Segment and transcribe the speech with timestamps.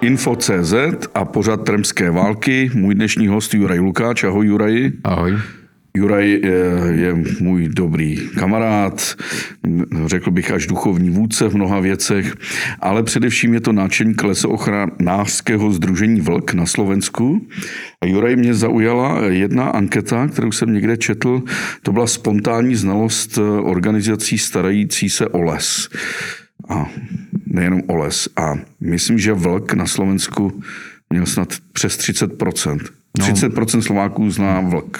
[0.00, 0.74] Info.cz
[1.14, 2.70] a pořad Tremské války.
[2.74, 4.24] Můj dnešní host Juraj Lukáč.
[4.24, 4.90] Ahoj Juraj.
[5.04, 5.38] Ahoj.
[5.96, 9.16] Juraj je, je můj dobrý kamarád,
[10.06, 12.34] řekl bych až duchovní vůdce v mnoha věcech,
[12.80, 17.46] ale především je to náčelník lesoochranářského združení Vlk na Slovensku.
[18.00, 21.42] A Juraj mě zaujala jedna anketa, kterou jsem někde četl,
[21.82, 25.88] to byla spontánní znalost organizací starající se o les.
[26.70, 26.86] A
[27.46, 28.30] nejenom o les.
[28.38, 30.62] A myslím, že Vlk na Slovensku
[31.10, 32.78] měl snad přes 30%.
[33.18, 33.82] 30% no.
[33.82, 34.98] Slováků zná Vlk.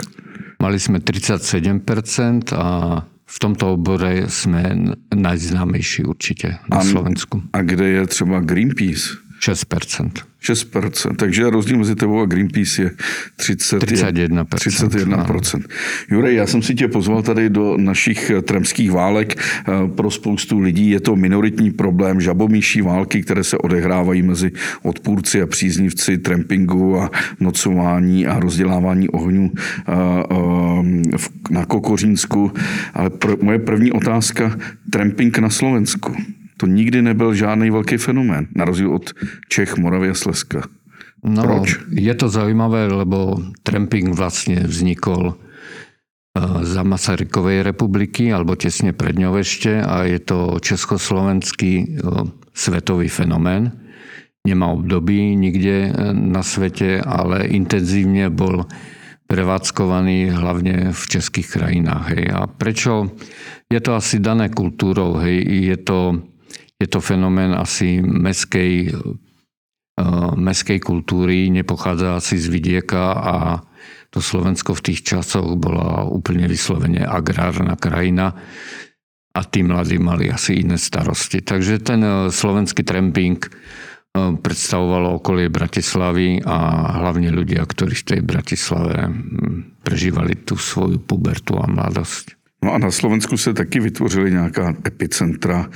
[0.60, 7.40] Mali sme 37% a v tomto obore sme najznámejší určite na a, Slovensku.
[7.54, 9.29] A kde je třeba Greenpeace?
[9.40, 10.10] 6%.
[10.42, 11.16] 6%.
[11.16, 12.90] Takže rozdíl mezi tebou a Greenpeace je
[13.36, 14.44] 30, 31%.
[14.44, 15.62] 31%.
[16.10, 19.34] Jurej, já jsem si tě pozval tady do našich tremských válek.
[19.38, 25.42] Eh, pro spoustu lidí je to minoritní problém žabomíší války, které se odehrávají mezi odpůrci
[25.42, 29.92] a příznivci trampingu a nocování a rozdělávání ohňů eh,
[30.30, 31.18] eh,
[31.50, 32.52] na Kokořínsku.
[32.94, 33.10] Ale
[33.42, 34.58] moje první otázka,
[34.90, 36.16] tramping na Slovensku
[36.60, 39.16] to nikdy nebyl žádný velký fenomén, na rozdíl od
[39.48, 40.68] Čech, Moravy a Slezska.
[41.24, 41.80] No, Proč?
[41.88, 49.40] Je to zaujímavé, lebo tramping vlastne vznikol eh, za Masarykovej republiky, alebo tesne pred ňou
[49.40, 51.86] ešte a je to československý eh,
[52.52, 53.72] svetový fenomén.
[54.44, 58.68] Nemá období nikde eh, na svete, ale intenzívne bol
[59.28, 62.04] prevádzkovaný hlavne v českých krajinách.
[62.16, 62.24] Hej.
[62.34, 63.14] A prečo?
[63.70, 65.22] Je to asi dané kultúrou.
[65.22, 65.38] Hej.
[65.46, 66.29] Je to
[66.80, 73.36] je to fenomén asi meskej, eh, meskej kultúry, nepochádza asi z vidieka a
[74.10, 78.34] to Slovensko v tých časoch bola úplne vyslovene agrárna krajina
[79.30, 81.44] a tí mladí mali asi iné starosti.
[81.44, 83.52] Takže ten eh, slovenský tramping eh,
[84.40, 86.56] predstavovalo okolie Bratislavy a
[87.04, 92.39] hlavne ľudia, ktorí v tej Bratislave hm, prežívali tú svoju pubertu a mladosť.
[92.64, 95.70] No a na Slovensku se taky vytvořily nějaká epicentra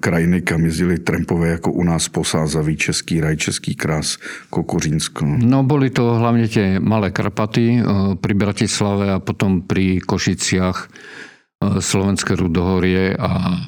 [0.00, 4.18] krajiny, kam jezdili trampové, jako u nás Posázaví, Český raj, Český krás,
[4.50, 5.26] Kokořínsko.
[5.26, 7.84] No boli to hlavně tie malé Karpaty eh,
[8.20, 13.62] pri Bratislave a potom pri Košiciach eh, Slovenské Rudohorie a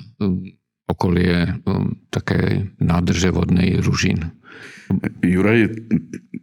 [0.90, 1.56] okolie
[2.10, 4.30] také nádrže vodnej Ružin.
[5.24, 5.68] Juraj,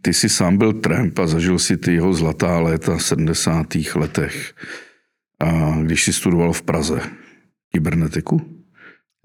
[0.02, 3.94] ty si sám byl tramp a zažil si ty jeho zlatá léta v 70.
[3.94, 4.54] letech
[5.40, 6.98] a když si studoval v Praze
[7.72, 8.60] kybernetiku?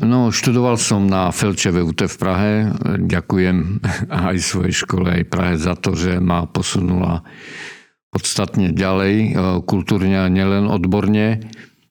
[0.04, 2.52] No, študoval som na Felče VUT v Prahe.
[3.00, 3.80] Ďakujem
[4.12, 7.24] aj svojej škole, aj Prahe za to, že ma posunula
[8.12, 9.30] podstatne ďalej, e,
[9.64, 11.48] kultúrne a nielen odborne,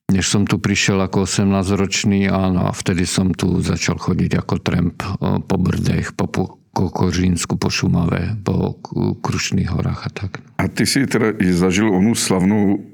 [0.08, 4.54] než som tu prišiel ako 18-ročný a, no, a vtedy som tu začal chodiť ako
[4.60, 6.28] tramp e, po Brdech, po
[6.74, 8.76] Kokořínsku, po Šumave, po
[9.20, 10.44] Krušných horách a tak.
[10.60, 12.93] A ty si teda zažil onu slavnou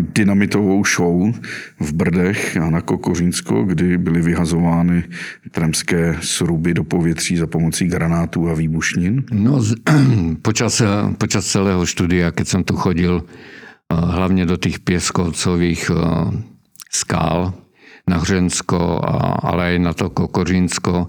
[0.00, 1.32] dynamitovou show
[1.80, 5.04] v Brdech a na Kokořínsko, kdy byly vyhazovány
[5.50, 9.24] tremské sruby do povětří za pomocí granátů a výbušnin?
[9.32, 9.60] No,
[10.42, 10.82] počas,
[11.18, 15.96] počas celého štúdia, keď som tu chodil, eh, hlavne do tých pieskovcových eh,
[16.92, 17.56] skál
[18.04, 19.00] na Hřensko,
[19.42, 21.08] ale aj na to Kokořínsko,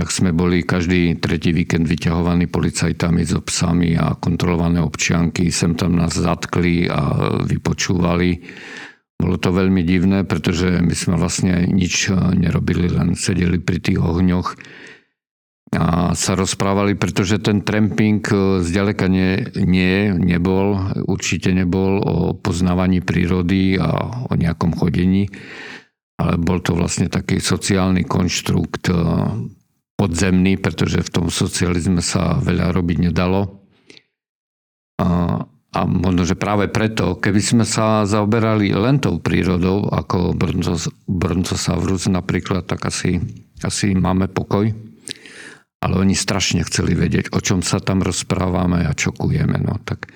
[0.00, 5.52] tak sme boli každý tretí víkend vyťahovaní policajtami so psami a kontrolované občianky.
[5.52, 8.40] Sem tam nás zatkli a vypočúvali.
[9.20, 14.56] Bolo to veľmi divné, pretože my sme vlastne nič nerobili, len sedeli pri tých ohňoch
[15.76, 18.24] a sa rozprávali, pretože ten tramping
[18.64, 25.28] zďaleka nie, nie, nebol, určite nebol o poznávaní prírody a o nejakom chodení,
[26.16, 28.88] ale bol to vlastne taký sociálny konštrukt
[30.00, 33.60] podzemný, pretože v tom socializme sa veľa robiť nedalo.
[34.96, 35.44] A,
[35.76, 40.32] a možno, že práve preto, keby sme sa zaoberali len tou prírodou, ako
[41.04, 43.20] Brontosaurus napríklad, tak asi,
[43.60, 44.72] asi máme pokoj.
[45.80, 49.60] Ale oni strašne chceli vedieť, o čom sa tam rozprávame a čo kujeme.
[49.60, 50.08] No, tak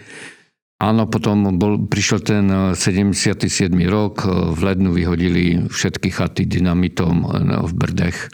[0.82, 2.44] Áno, potom bol, prišiel ten
[2.76, 3.73] 77.
[3.88, 7.25] rok, v lednu vyhodili všetky chaty dynamitom
[7.64, 8.29] v Brdech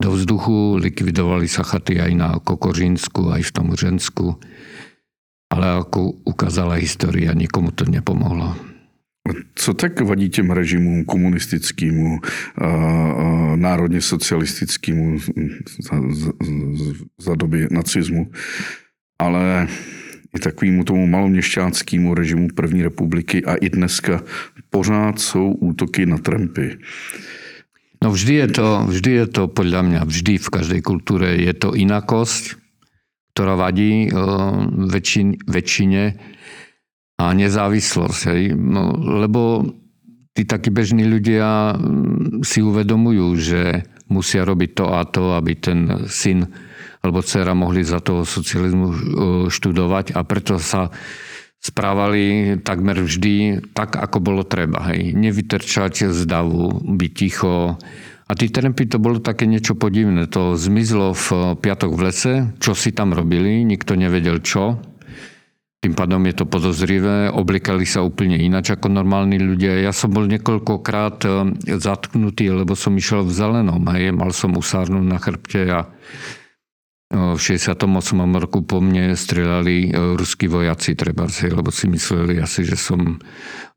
[0.00, 4.40] do vzduchu, likvidovali sa chaty aj na Kokořínsku, aj v tom Žensku.
[5.50, 8.56] Ale ako ukázala história, nikomu to nepomohlo.
[9.54, 12.18] Co tak vadí těm režimům komunistickému,
[13.56, 15.18] národně socialistickému
[15.80, 16.32] za, za,
[17.20, 18.30] za doby nacismu,
[19.18, 19.68] ale
[20.36, 24.22] i takovému tomu maloměšťáckému režimu první republiky a i dneska
[24.70, 26.78] pořád jsou útoky na trampy.
[28.00, 31.76] No vždy je, to, vždy je to podľa mňa, vždy v každej kultúre je to
[31.76, 32.56] inakosť,
[33.36, 34.08] ktorá vadí
[34.88, 36.02] väčšin, väčšine
[37.20, 38.20] a nezávislosť.
[38.32, 38.42] Hej?
[38.56, 39.68] No, lebo
[40.32, 46.08] tí takí bežní ľudia mm, si uvedomujú, že musia robiť to a to, aby ten
[46.08, 46.48] syn
[47.00, 48.88] alebo dcera mohli za toho socializmu
[49.48, 50.92] študovať a preto sa
[51.60, 54.88] správali takmer vždy tak, ako bolo treba.
[54.90, 55.12] Hej.
[55.12, 57.76] Nevytrčať z davu, byť ticho.
[58.30, 60.24] A tí trempy to bolo také niečo podivné.
[60.32, 64.80] To zmizlo v piatok v lese, čo si tam robili, nikto nevedel čo.
[65.80, 69.80] Tým pádom je to podozrivé, oblikali sa úplne ináč ako normálni ľudia.
[69.80, 71.28] Ja som bol niekoľkokrát e,
[71.80, 73.80] zatknutý, lebo som išiel v zelenom.
[73.88, 74.12] Hej.
[74.12, 75.88] Mal som usárnu na chrbte a
[77.10, 77.74] v 68.
[78.38, 83.16] roku po mne strieľali e, ruskí vojaci, treba, lebo si mysleli asi, že som e,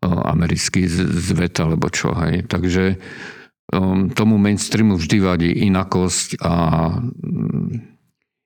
[0.06, 2.14] americký zvet alebo čo.
[2.14, 2.46] Hej.
[2.46, 3.02] Takže
[3.74, 6.54] um, tomu mainstreamu vždy vadí inakosť a
[7.02, 7.70] mm,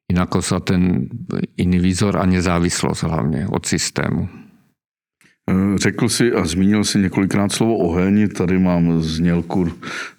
[0.07, 1.11] inakosť a ten
[1.59, 4.23] iný výzor a nezávislosť hlavne od systému.
[4.23, 8.31] E, řekl si a zmínil si několikrát slovo oheň.
[8.31, 9.67] Tady mám znělku,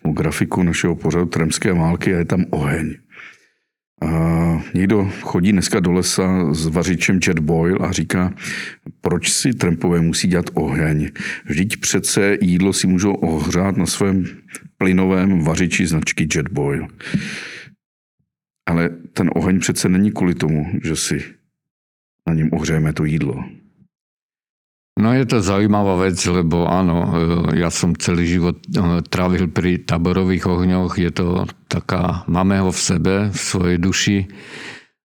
[0.04, 3.07] grafiku našeho pořadu Tremské války a je tam oheň.
[4.00, 8.34] A někdo chodí dneska do lesa s vařičem Jet Boil a říká,
[9.00, 11.10] proč si Trumpové musí dělat oheň?
[11.44, 14.24] Vždyť přece jídlo si můžou ohřát na svém
[14.76, 16.86] plynovém vařiči značky Jet Boil.
[18.68, 21.24] Ale ten oheň přece není kvůli tomu, že si
[22.28, 23.44] na něm ohřejeme to jídlo.
[24.98, 27.10] No je to zaujímavá vec, lebo áno, e,
[27.62, 30.98] ja som celý život e, trávil pri taborových ohňoch.
[30.98, 34.18] Je to taká, máme ho v sebe, v svojej duši.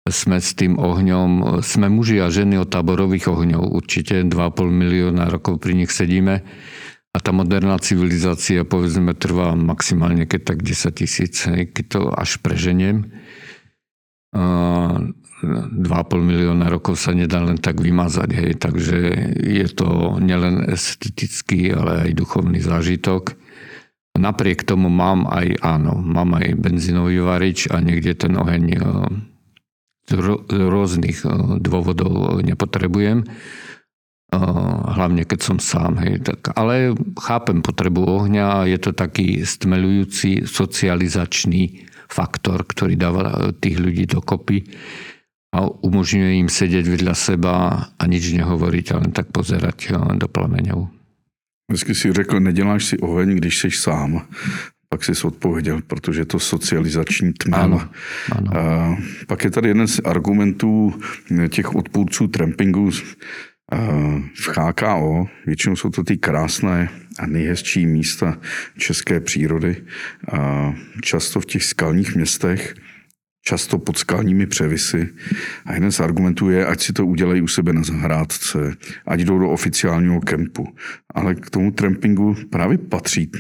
[0.08, 3.68] Sme s tým ohňom, sme muži a ženy od taborových ohňov.
[3.68, 6.40] Určite 2,5 milióna rokov pri nich sedíme.
[7.12, 13.12] A tá moderná civilizácia, povedzme, trvá maximálne keď tak 10 tisíc, keď to až preženiem.
[15.42, 18.30] 2,5 milióna rokov sa nedá len tak vymazať.
[18.30, 18.52] Hej.
[18.62, 18.98] Takže
[19.42, 23.34] je to nielen estetický, ale aj duchovný zážitok.
[24.12, 28.80] Napriek tomu mám aj, áno, mám aj benzínový varič a niekde ten oheň e,
[30.06, 30.12] z
[30.52, 31.28] rôznych e,
[31.58, 33.24] dôvodov nepotrebujem.
[33.24, 33.26] E,
[34.94, 35.98] hlavne keď som sám.
[36.04, 36.28] Hej.
[36.28, 44.04] Tak, ale chápem potrebu ohňa, je to taký stmelujúci socializačný faktor, ktorý dáva tých ľudí
[44.04, 44.68] dokopy
[45.52, 47.54] a umožňuje im sedieť vedľa seba
[47.92, 50.88] a nič nehovoriť a len tak pozerať eh, do plameňov.
[51.68, 54.26] Vždycky si řekl, neděláš si oheň, když jsi sám.
[54.88, 57.60] Pak jsi odpověděl, protože je to socializační tmel.
[57.60, 57.88] Ano,
[58.32, 58.50] ano.
[58.56, 58.96] A
[59.26, 60.94] pak je tady jeden z argumentů
[61.48, 62.90] těch odpůrců trampingu
[64.34, 65.26] v HKO.
[65.46, 66.88] Většinou jsou to ty krásné
[67.18, 68.38] a nejhezčí místa
[68.78, 69.76] české přírody.
[70.32, 72.74] A často v těch skalních městech
[73.42, 75.08] často pod skalními převisy.
[75.66, 79.38] A jeden z argumentů je, ať si to udělají u sebe na zahrádce, ať jdou
[79.38, 80.68] do oficiálního kempu.
[81.14, 83.30] Ale k tomu trampingu právě patří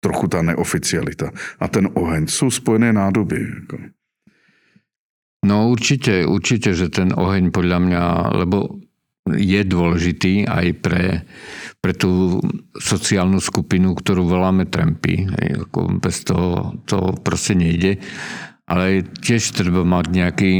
[0.00, 1.30] trochu ta neoficialita.
[1.60, 3.46] A ten oheň jsou spojené nádoby.
[3.54, 3.78] Jako.
[5.46, 8.02] No určite, určite, že ten oheň podľa mňa,
[8.46, 8.78] lebo
[9.26, 11.26] je dôležitý aj pre,
[11.82, 12.38] pre tú
[12.78, 15.26] sociálnu skupinu, ktorú voláme trampy.
[15.66, 17.98] Ako bez toho to proste nejde
[18.72, 20.50] ale tiež treba mať nejaký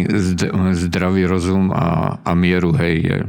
[0.77, 3.25] zdravý rozum a, a mieru, hej.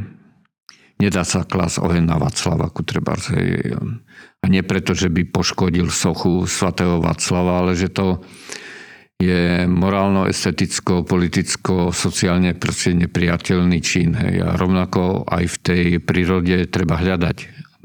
[1.00, 3.80] Nedá sa klas oheň na Václavaku, treba, hej.
[4.44, 8.20] A nie preto, že by poškodil sochu svatého Václava, ale že to
[9.24, 14.12] je morálno, esteticko, politicko, sociálne proste nepriateľný čin.
[14.20, 14.44] Hej.
[14.44, 17.38] A rovnako aj v tej prírode treba hľadať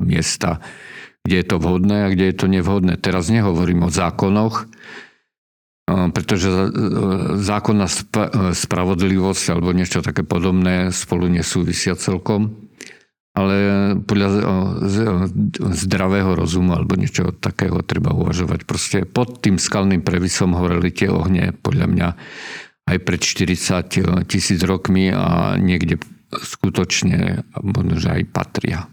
[0.03, 0.59] miesta,
[1.23, 2.99] kde je to vhodné a kde je to nevhodné.
[2.99, 4.67] Teraz nehovorím o zákonoch,
[5.89, 6.53] pretože
[7.41, 7.89] zákonná
[8.53, 12.69] spravodlivosť alebo niečo také podobné spolu nesúvisia celkom,
[13.33, 13.57] ale
[14.03, 14.29] podľa
[15.73, 18.67] zdravého rozumu alebo niečo takého treba uvažovať.
[18.69, 22.09] Proste pod tým skalným previsom horeli tie ohne podľa mňa
[22.89, 28.91] aj pred 40 tisíc rokmi a niekde skutočne možno, že aj patria.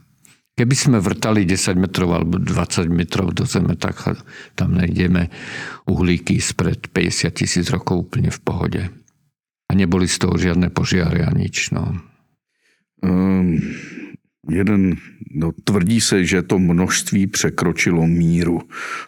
[0.55, 4.07] Keby sme vrtali 10 metrov alebo 20 metrov do zeme, tak
[4.55, 5.27] tam nájdeme
[5.83, 8.81] uhlíky spred 50 tisíc rokov úplne v pohode.
[9.67, 11.75] A neboli z toho žiadne požiary a nič.
[11.75, 11.99] No.
[13.03, 13.59] Um,
[14.47, 14.95] jeden,
[15.27, 18.63] no, tvrdí se, že to množství překročilo míru.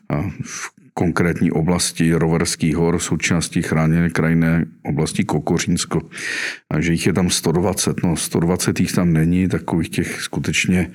[0.10, 6.02] A v konkrétní oblasti Roverských hor, součástí chráněné krajinné oblasti Kokořínsko.
[6.72, 8.04] A že jich je tam 120.
[8.04, 10.92] No 120 jich tam není, takových těch skutečně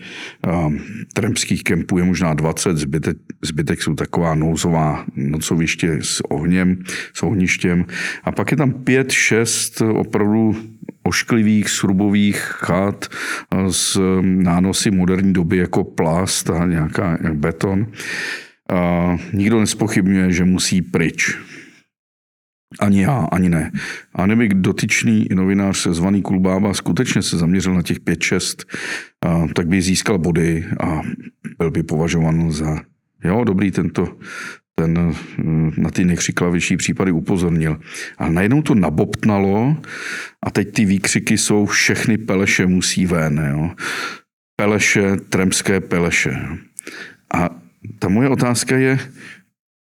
[0.47, 0.80] um,
[1.12, 6.82] tremských kempů je možná 20, zbytek, zbytek jsou taková nouzová nocoviště s ohněm,
[7.14, 7.87] s ohništěm.
[8.25, 10.56] A pak je tam 5-6 opravdu
[11.02, 13.06] ošklivých, srubových chat
[13.71, 17.87] s nánosy moderní doby jako plast a nějaká jak beton.
[18.71, 21.38] A nikdo nespochybňuje, že musí pryč.
[22.81, 23.73] Ani já, ani ne.
[24.14, 28.64] A neby dotyčný novinář zvaný Kulbába skutečně se zaměřil na těch 5-6,
[29.54, 31.00] tak by získal body a
[31.59, 32.81] byl by považovan za
[33.25, 34.16] jo, dobrý tento,
[34.75, 35.14] ten
[35.76, 37.81] na ty nekřiklavější případy upozornil.
[38.19, 39.76] A najednou to nabobtnalo
[40.42, 43.49] a teď ty výkřiky jsou všechny peleše musí ven.
[43.50, 43.71] Jo.
[44.57, 46.38] Peleše, tremské peleše.
[47.35, 47.62] A
[48.02, 48.99] ta moje otázka je,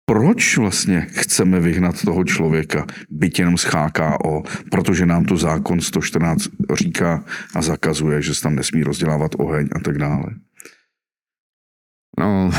[0.05, 6.49] proč vlastně chceme vyhnat toho člověka, byť jenom z HKO, protože nám to zákon 114
[6.73, 7.25] říká
[7.55, 10.37] a zakazuje, že se tam nesmí rozdělávat oheň a tak dále.
[12.19, 12.51] No,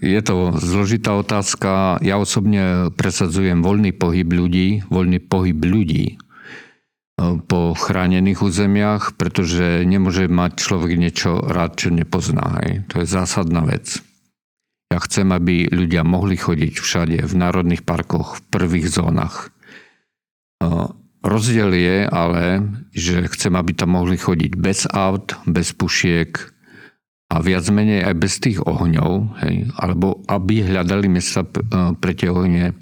[0.00, 1.98] je to zložitá otázka.
[2.06, 6.16] Ja osobne presadzujem voľný pohyb ľudí, voľný pohyb ľudí e,
[7.50, 12.62] po chránených územiach, pretože nemôže mať človek niečo rád, čo nepozná.
[12.62, 12.86] Hej.
[12.94, 14.00] To je zásadná vec.
[14.92, 19.48] Ja chcem, aby ľudia mohli chodiť všade, v národných parkoch, v prvých zónach.
[21.24, 22.60] Rozdiel je ale,
[22.92, 26.36] že chcem, aby tam mohli chodiť bez aut, bez pušiek
[27.32, 31.40] a viac menej aj bez tých ohňov, hej, alebo aby hľadali miesta
[31.96, 32.76] pre tie ohne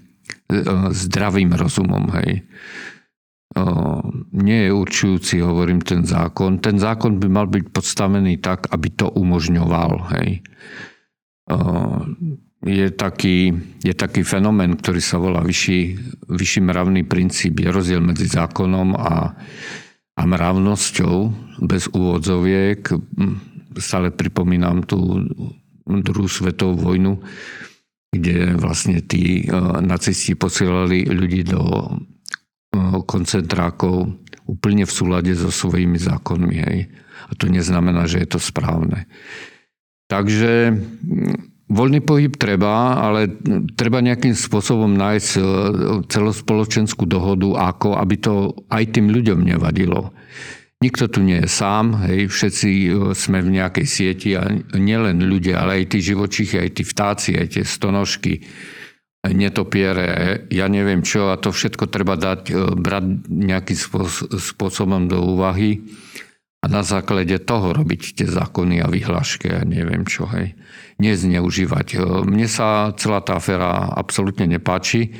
[0.91, 2.11] zdravým rozumom.
[2.19, 2.43] Hej.
[4.35, 6.59] Nie je určujúci, hovorím, ten zákon.
[6.59, 10.11] Ten zákon by mal byť podstavený tak, aby to umožňoval.
[10.19, 10.43] Hej
[12.61, 15.81] je taký, je taký fenomén, ktorý sa volá vyšší,
[16.29, 17.65] vyšší mravný princíp.
[17.65, 19.33] Je rozdiel medzi zákonom a,
[20.17, 21.17] a mravnosťou
[21.65, 22.85] bez úvodzoviek.
[23.81, 25.25] Stále pripomínam tú
[25.89, 27.17] druhú svetovú vojnu,
[28.13, 29.49] kde vlastne tí
[29.81, 31.63] nacisti posielali ľudí do
[33.09, 34.11] koncentrákov
[34.47, 36.57] úplne v súlade so svojimi zákonmi.
[36.61, 36.79] Hej.
[37.31, 39.07] A to neznamená, že je to správne.
[40.11, 43.31] Takže mm, voľný pohyb treba, ale
[43.79, 45.43] treba nejakým spôsobom nájsť e,
[46.11, 48.35] celospoločenskú dohodu, ako aby to
[48.75, 50.11] aj tým ľuďom nevadilo.
[50.81, 55.63] Nikto tu nie je sám, hej, všetci e, sme v nejakej sieti a nielen ľudia,
[55.63, 58.43] ale aj tí živočichy, aj tí vtáci, aj tie stonožky,
[59.21, 63.79] netopiere, ja neviem čo, a to všetko treba dať, brať nejakým
[64.41, 65.85] spôsobom do úvahy
[66.61, 70.53] a na základe toho robiť tie zákony a vyhlášky a neviem čo, hej.
[71.01, 72.05] Nezneužívať.
[72.29, 75.17] Mne sa celá tá aféra absolútne nepáči,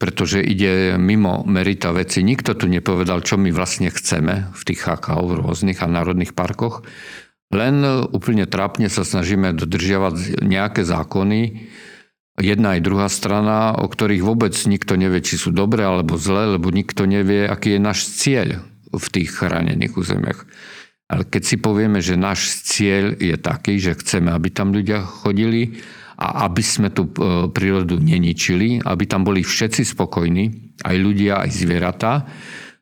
[0.00, 2.24] pretože ide mimo merita veci.
[2.24, 6.80] Nikto tu nepovedal, čo my vlastne chceme v tých HKO, v rôznych a národných parkoch.
[7.52, 11.68] Len úplne trápne sa snažíme dodržiavať nejaké zákony,
[12.40, 16.72] jedna aj druhá strana, o ktorých vôbec nikto nevie, či sú dobré alebo zlé, lebo
[16.72, 20.40] nikto nevie, aký je náš cieľ v tých chránených územiach.
[21.08, 25.80] Ale keď si povieme, že náš cieľ je taký, že chceme, aby tam ľudia chodili
[26.20, 31.50] a aby sme tú e, prírodu neničili, aby tam boli všetci spokojní, aj ľudia, aj
[31.54, 32.28] zvieratá,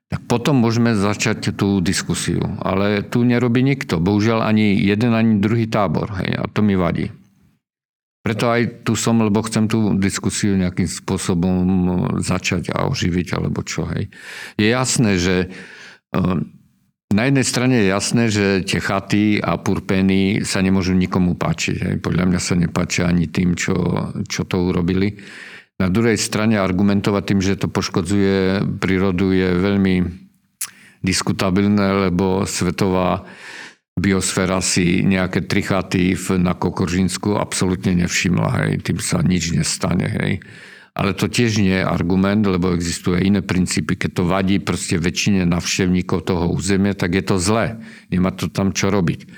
[0.07, 2.43] tak potom môžeme začať tú diskusiu.
[2.63, 3.99] Ale tu nerobí nikto.
[3.99, 6.15] Bohužiaľ ani jeden, ani druhý tábor.
[6.23, 7.11] Hej, a to mi vadí.
[8.27, 11.55] Preto aj tu som, lebo chcem tú diskusiu nejakým spôsobom
[12.19, 13.87] začať a oživiť, alebo čo.
[13.87, 14.11] Hej.
[14.59, 15.55] Je jasné, že
[17.07, 21.77] na jednej strane je jasné, že tie chaty a purpeny sa nemôžu nikomu páčiť.
[21.79, 21.95] Hej.
[22.03, 23.75] Podľa mňa sa nepáčia ani tým, čo,
[24.27, 25.15] čo to urobili.
[25.79, 29.95] Na druhej strane argumentovať tým, že to poškodzuje prírodu je veľmi
[31.05, 33.23] diskutabilné, lebo svetová
[33.95, 38.67] biosféra si nejaké tri chaty na Kokoržínsku absolútne nevšimla.
[38.67, 38.73] Hej.
[38.83, 40.11] Tým sa nič nestane.
[40.11, 40.33] Hej.
[40.97, 44.01] Ale to tiež nie je argument, lebo existuje iné princípy.
[44.01, 47.77] Keď to vadí proste väčšine navštevníkov toho územia, tak je to zlé.
[48.09, 49.29] Nemá to tam čo robiť.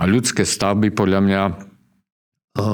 [0.00, 1.54] A ľudské stavby podľa mňa eh,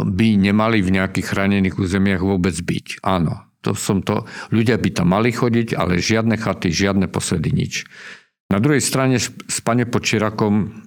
[0.07, 3.03] by nemali v nejakých chránených územiach vôbec byť.
[3.03, 4.23] Áno, to som to.
[4.55, 7.91] Ľudia by tam mali chodiť, ale žiadne chaty, žiadne posedy, nič.
[8.47, 9.19] Na druhej strane
[9.51, 10.87] spanie pod Čirakom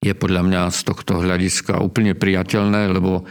[0.00, 3.28] je podľa mňa z tohto hľadiska úplne priateľné, lebo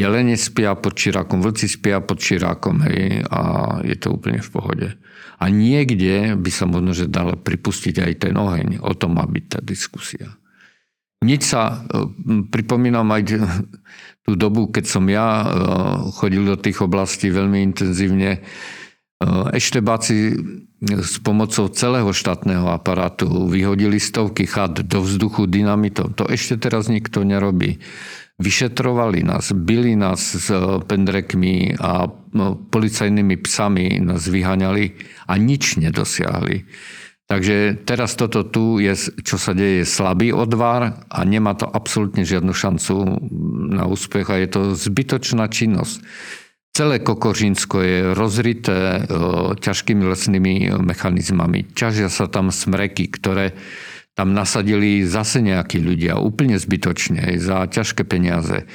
[0.00, 3.40] jelene spia pod čirákom, vlci spia pod čirákom hej, a
[3.84, 4.88] je to úplne v pohode.
[5.36, 8.80] A niekde by sa možno, že dalo pripustiť aj ten oheň.
[8.80, 10.32] O tom má byť tá diskusia.
[11.20, 11.84] nič sa,
[12.48, 13.22] pripomínam aj
[14.24, 15.44] tú dobu, keď som ja
[16.16, 18.40] chodil do tých oblastí veľmi intenzívne,
[19.52, 20.36] Eštebáci
[20.82, 26.12] s pomocou celého štátneho aparátu vyhodili stovky chat do vzduchu dynamitom.
[26.20, 27.80] To ešte teraz nikto nerobí.
[28.36, 30.52] Vyšetrovali nás, byli nás s
[30.84, 32.04] pendrekmi a
[32.36, 34.92] no, policajnými psami nás vyhaňali
[35.24, 36.68] a nič nedosiahli.
[37.26, 38.92] Takže teraz toto tu je,
[39.24, 42.94] čo sa deje, slabý odvar a nemá to absolútne žiadnu šancu
[43.72, 46.04] na úspech a je to zbytočná činnosť.
[46.76, 49.08] Celé Kokořínsko je rozrité
[49.64, 51.72] ťažkými lesnými mechanizmami.
[51.72, 53.56] Ťažia sa tam smreky, ktoré
[54.12, 58.68] tam nasadili zase nejakí ľudia úplne zbytočne za ťažké peniaze.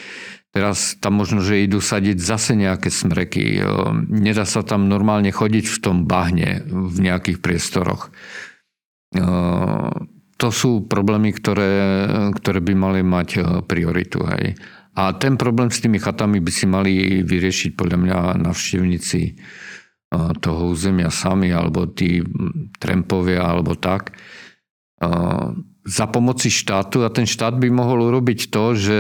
[0.49, 3.61] Teraz tam možno, že idú sadiť zase nejaké smreky.
[4.09, 8.09] Nedá sa tam normálne chodiť v tom bahne v nejakých priestoroch.
[10.41, 11.73] To sú problémy, ktoré,
[12.33, 14.25] ktoré by mali mať prioritu.
[14.25, 14.57] Hej.
[14.95, 19.33] A ten problém s tými chatami by si mali vyriešiť podľa mňa navštevníci e,
[20.43, 22.19] toho územia sami, alebo tí
[22.75, 24.11] trempovia, alebo tak.
[24.11, 24.13] E,
[25.81, 28.99] za pomoci štátu a ten štát by mohol urobiť to, že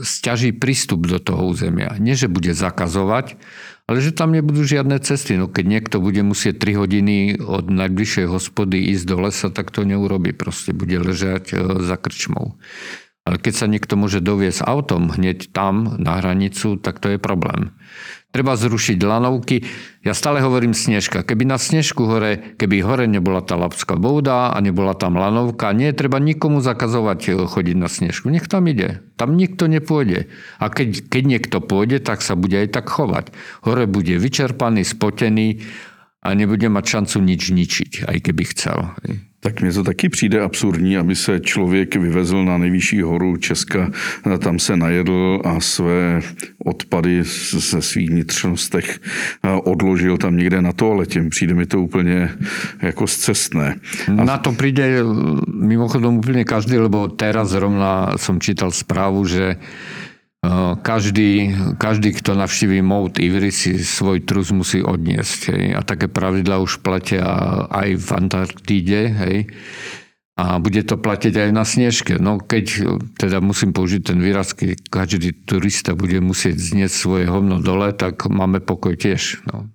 [0.00, 1.92] stiaží prístup do toho územia.
[2.00, 3.36] Nie, že bude zakazovať,
[3.84, 5.36] ale že tam nebudú žiadne cesty.
[5.36, 9.84] No keď niekto bude musieť 3 hodiny od najbližšej hospody ísť do lesa, tak to
[9.84, 10.32] neurobi.
[10.32, 12.56] Proste bude ležať e, za krčmou.
[13.26, 17.74] Ale keď sa niekto môže doviesť autom hneď tam na hranicu, tak to je problém.
[18.30, 19.66] Treba zrušiť lanovky.
[20.06, 21.26] Ja stále hovorím Snežka.
[21.26, 25.90] Keby na Snežku hore, keby hore nebola tá lapská bouda a nebola tam lanovka, nie
[25.90, 28.30] je treba nikomu zakazovať eh, chodiť na Snežku.
[28.30, 29.02] Nech tam ide.
[29.18, 30.30] Tam nikto nepôjde.
[30.62, 33.34] A keď, keď niekto pôjde, tak sa bude aj tak chovať.
[33.66, 35.66] Hore bude vyčerpaný, spotený
[36.22, 38.78] a nebude mať šancu nič ničiť, aj keby chcel.
[39.46, 43.90] Tak mně to taky přijde absurdní, aby se člověk vyvezl na nejvyšší horu Česka,
[44.38, 46.20] tam se najedl a své
[46.58, 47.22] odpady
[47.52, 49.00] ze svých vnitřnostech
[49.62, 51.22] odložil tam někde na toaletě.
[51.30, 52.30] Přijde mi to úplně
[52.82, 53.76] jako zcestné.
[54.18, 54.24] A...
[54.24, 55.02] Na to přijde
[55.54, 59.56] mimochodom úplně každý, lebo teraz zrovna som čítal správu, že
[60.82, 65.40] každý, každý, kto navštíví Mount Ivry, si svoj trus musí odniesť.
[65.52, 65.64] Hej.
[65.74, 67.24] A také pravidla už platia
[67.70, 69.00] aj v Antarktíde.
[69.10, 69.36] Hej.
[70.36, 72.20] A bude to platiť aj na Snežke.
[72.20, 72.84] No keď,
[73.16, 78.28] teda musím použiť ten výraz, keď každý turista bude musieť znieť svoje hovno dole, tak
[78.28, 79.40] máme pokoj tiež.
[79.48, 79.72] No.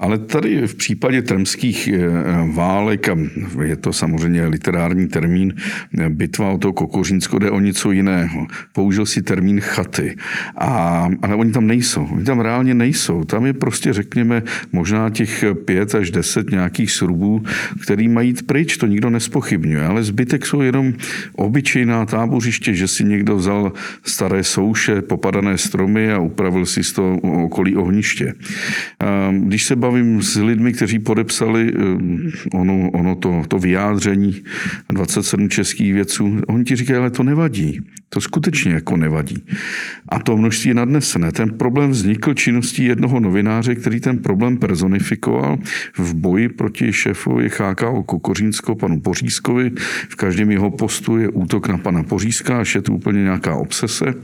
[0.00, 2.00] Ale tady v případě trmských eh,
[2.54, 3.16] válek, a
[3.62, 5.54] je to samozřejmě literární termín,
[5.98, 8.46] eh, bitva o to Kokořínsko jde o něco jiného.
[8.72, 10.16] Použil si termín chaty,
[10.56, 12.08] a, ale oni tam nejsou.
[12.12, 13.24] Oni tam reálně nejsou.
[13.24, 17.42] Tam je prostě, řekněme, možná těch pět až deset nějakých srubů,
[17.82, 20.92] který mají jít pryč, to nikdo nespochybňuje, ale zbytek jsou jenom
[21.36, 23.72] obyčejná tábořiště, že si někdo vzal
[24.04, 28.34] staré souše, popadané stromy a upravil si z toho okolí ohniště.
[29.38, 34.42] Když se bavím s lidmi, kteří podepsali eh, ono, ono to, to vyjádření
[34.88, 37.80] 27 českých věců, oni ti říkají, ale to nevadí.
[38.08, 39.44] To skutečně jako nevadí.
[40.08, 41.32] A to množství je nadnesené.
[41.32, 45.58] Ten problém vznikl činností jednoho novináře, který ten problém personifikoval
[45.98, 47.48] v boji proti šéfovi
[47.86, 49.70] o Kokořínsko, panu Pořízkovi.
[50.08, 54.14] V každém jeho postu je útok na pana Pořízka, až je to úplně nějaká obsese.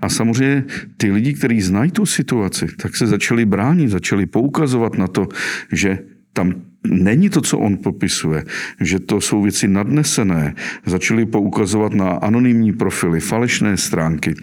[0.00, 0.64] A samozřejmě
[0.96, 5.28] ty lidi, kteří znají tu situaci, tak se začali bránit, začali poukazovat na to,
[5.72, 5.98] že
[6.32, 8.44] tam není to, co on popisuje,
[8.80, 10.54] že to jsou věci nadnesené.
[10.86, 14.34] Začali poukazovat na anonymní profily, falešné stránky.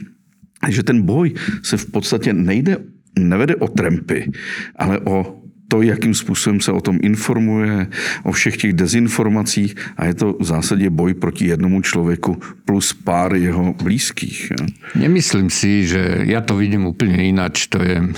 [0.70, 1.34] Že ten boj
[1.64, 2.78] se v podstatě nejde,
[3.20, 4.32] nevede o trempy,
[4.76, 5.43] ale o
[5.74, 7.88] to, jakým způsobem se o tom informuje,
[8.24, 13.36] o všech těch dezinformacích a je to v zásadě boj proti jednomu člověku plus pár
[13.36, 14.52] jeho blízkých.
[14.96, 18.04] Nemyslím si, že já to vidím úplně jinak, to je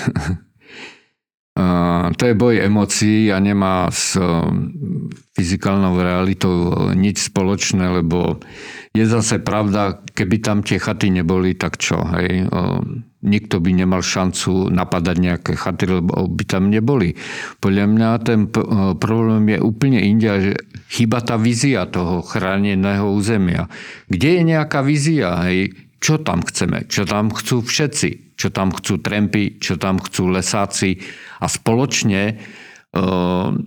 [2.18, 4.20] to je boj emócií a nemá s
[5.40, 8.44] fyzikálnou realitou nič spoločné, lebo
[8.92, 12.52] je zase pravda, keby tam tie chaty neboli, tak čo, hej?
[13.26, 17.18] Nikto by nemal šancu napadať nejaké chaty, lebo by tam neboli.
[17.58, 18.54] Podľa mňa ten
[19.02, 20.54] problém je úplne inde, že
[20.94, 23.66] chyba tá vízia toho chráneného územia.
[24.06, 25.74] Kde je nejaká vízia, hej?
[25.98, 26.86] Čo tam chceme?
[26.86, 28.38] Čo tam chcú všetci?
[28.38, 29.58] Čo tam chcú trempy?
[29.58, 31.02] Čo tam chcú lesáci?
[31.40, 32.40] a spoločne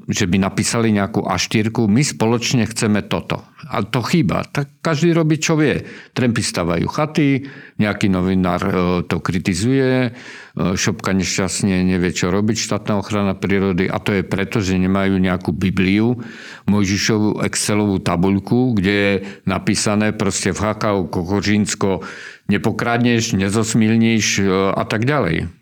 [0.08, 3.44] že by napísali nejakú aštírku, my spoločne chceme toto.
[3.68, 4.48] A to chýba.
[4.48, 5.84] Tak každý robí, čo vie.
[6.16, 7.44] Trempy stavajú chaty,
[7.76, 8.64] nejaký novinár
[9.04, 10.16] to kritizuje,
[10.56, 15.52] šopka nešťastne nevie, čo robiť, štátna ochrana prírody a to je preto, že nemajú nejakú
[15.52, 16.24] Bibliu,
[16.64, 19.12] Mojžišovú Excelovú tabuľku, kde je
[19.44, 22.00] napísané proste v Hakau, Kokořínsko,
[22.48, 24.40] nepokradneš, nezosmilníš
[24.72, 25.57] a tak ďalej.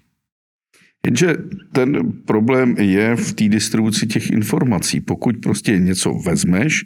[1.06, 1.36] Jenže
[1.72, 5.00] ten problém je v té distribuci těch informací.
[5.00, 6.84] Pokud prostě něco vezmeš,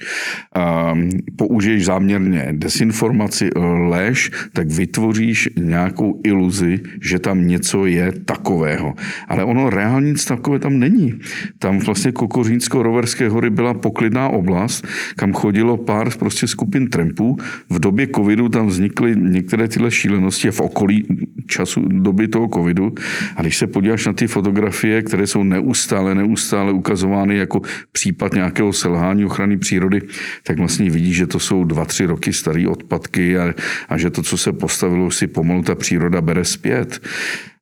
[0.55, 0.95] a
[1.37, 3.51] použiješ záměrně desinformaci,
[3.89, 8.95] lež, tak vytvoříš nějakou iluzi, že tam něco je takového.
[9.29, 11.15] Ale ono reálně nic takové tam není.
[11.59, 17.37] Tam vlastně Kokořínsko-Roverské hory byla poklidná oblast, kam chodilo pár prostě skupin trampů.
[17.71, 21.07] V době covidu tam vznikly některé tyhle šílenosti v okolí
[21.47, 22.95] času doby toho covidu.
[23.37, 27.61] A když se podíváš na ty fotografie, které jsou neustále, neustále ukazovány jako
[27.93, 30.03] případ nějakého selhání ochrany přírody,
[30.43, 33.55] tak vlastně vidíš, že to jsou dva, tři roky staré odpadky a,
[33.89, 37.01] a že to, co se postavilo, si pomalu ta příroda bere zpět.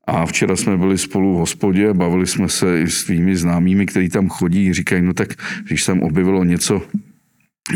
[0.06, 4.08] A včera jsme byli spolu v hospodě, bavili jsme se i s tvými známými, kteří
[4.08, 5.28] tam chodí, říkají, no tak
[5.66, 6.82] když tam objevilo něco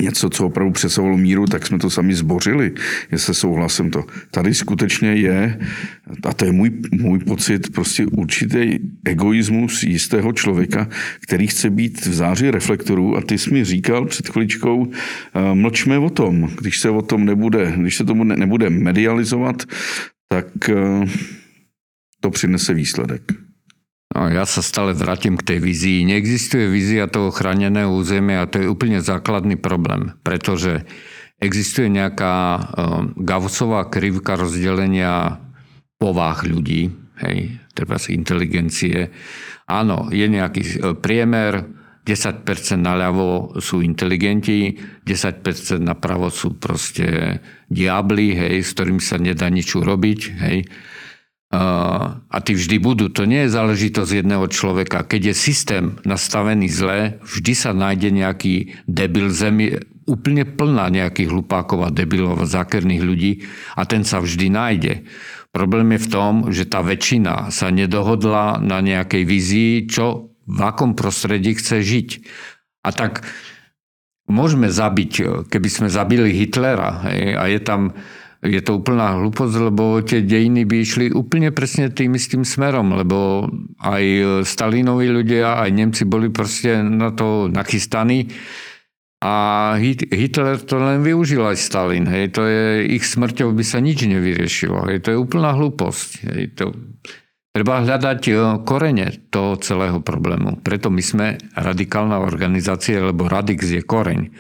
[0.01, 2.73] něco, co opravdu přesahovalo míru, tak jsme to sami zbořili,
[3.13, 4.05] je se souhlasem to.
[4.31, 5.59] Tady skutečně je,
[6.25, 10.89] a to je můj, můj pocit, prostě určitý egoismus jistého člověka,
[11.21, 15.99] který chce být v záři reflektorů a ty jsi mi říkal před chviličkou, eh, mlčme
[15.99, 19.63] o tom, když se o tom nebude, když se tomu nebude medializovat,
[20.29, 21.07] tak eh,
[22.21, 23.42] to přinese výsledek.
[24.13, 26.05] No, ja sa stále vrátim k tej vizii.
[26.05, 30.85] Neexistuje vízia toho chráneného územia a to je úplne základný problém, pretože
[31.41, 32.63] existuje nejaká uh,
[33.17, 35.41] Gaussová krivka rozdelenia
[35.97, 36.93] povách ľudí,
[37.25, 39.09] hej, treba si inteligencie.
[39.71, 41.63] Áno, je nejaký e, priemer,
[42.03, 42.43] 10%
[42.83, 44.75] naľavo sú inteligenti,
[45.07, 47.39] 10% napravo sú proste
[47.71, 50.21] diabli, hej, s ktorými sa nedá nič urobiť.
[50.43, 50.67] Hej
[51.53, 53.13] a tí vždy budú.
[53.13, 55.05] To nie je záležitosť jedného človeka.
[55.05, 59.77] Keď je systém nastavený zle, vždy sa nájde nejaký debil zemi,
[60.09, 63.33] úplne plná nejakých hlupákov a debilov a zákerných ľudí
[63.77, 65.05] a ten sa vždy nájde.
[65.53, 70.97] Problém je v tom, že tá väčšina sa nedohodla na nejakej vízii, čo v akom
[70.97, 72.09] prostredí chce žiť.
[72.83, 73.29] A tak
[74.25, 77.93] môžeme zabiť, keby sme zabili Hitlera hej, a je tam
[78.43, 83.47] je to úplná hlúposť, lebo tie dejiny by išli úplne presne tým istým smerom, lebo
[83.79, 84.03] aj
[84.43, 88.27] Stalinovi ľudia, aj Nemci boli proste na to nachystaní
[89.23, 89.35] a
[90.11, 92.11] Hitler to len využil aj Stalin.
[92.11, 92.35] Hej.
[92.35, 94.91] To je, ich smrťou by sa nič nevyriešilo.
[94.91, 95.07] Hej.
[95.07, 96.09] To je úplná hlúposť.
[96.27, 96.43] Hej.
[96.59, 96.75] To,
[97.55, 98.21] treba hľadať
[98.67, 100.59] korene toho celého problému.
[100.67, 104.35] Preto my sme radikálna organizácia, lebo Radix je koreň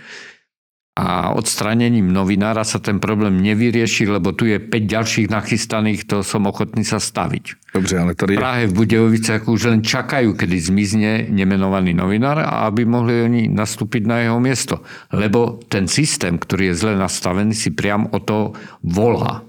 [0.93, 6.45] a odstranením novinára sa ten problém nevyrieši, lebo tu je 5 ďalších nachystaných, to som
[6.45, 7.73] ochotný sa staviť.
[7.73, 8.37] Dobře, ale tady...
[8.37, 13.43] V Prahe, v Budejovicách už len čakajú, kedy zmizne nemenovaný novinár a aby mohli oni
[13.49, 14.85] nastúpiť na jeho miesto.
[15.17, 18.53] Lebo ten systém, ktorý je zle nastavený, si priam o to
[18.85, 19.49] volá.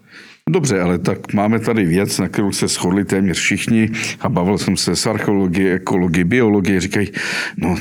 [0.50, 4.78] Dobře, ale tak máme tady věc, na kterou se shodli téměř všichni a bavil jsem
[4.78, 7.12] se s archeologií, ekologii, biologii, říkají,
[7.58, 7.76] no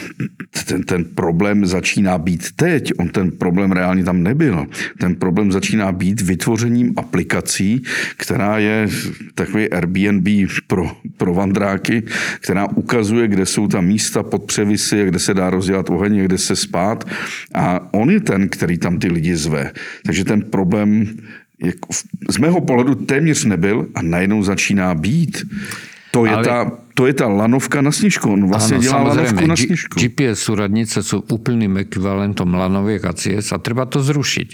[0.66, 4.66] ten, ten problém začíná být teď, on ten problém reálně tam nebyl.
[4.98, 7.82] Ten problém začíná být vytvořením aplikací,
[8.16, 8.88] která je
[9.34, 10.28] takový Airbnb
[10.66, 12.02] pro, pro vandráky,
[12.40, 16.56] která ukazuje, kde jsou tam místa pod převisy, kde se dá rozdělat oheň, kde se
[16.56, 17.04] spát
[17.54, 19.70] a on je ten, který tam ty lidi zve.
[20.04, 21.06] Takže ten problém
[21.62, 21.88] jako
[22.30, 25.42] z mého pohledu téměř nebyl a najednou začíná být.
[26.12, 26.44] To je, Ale...
[26.44, 28.32] ta, to je ta lanovka na sněžku.
[28.32, 30.00] On vlastně ano, dělá lanovku na sněžku.
[30.00, 34.48] GPS súradnice jsou úplným ekvivalentom lanoviek a ciest a treba to zrušiť.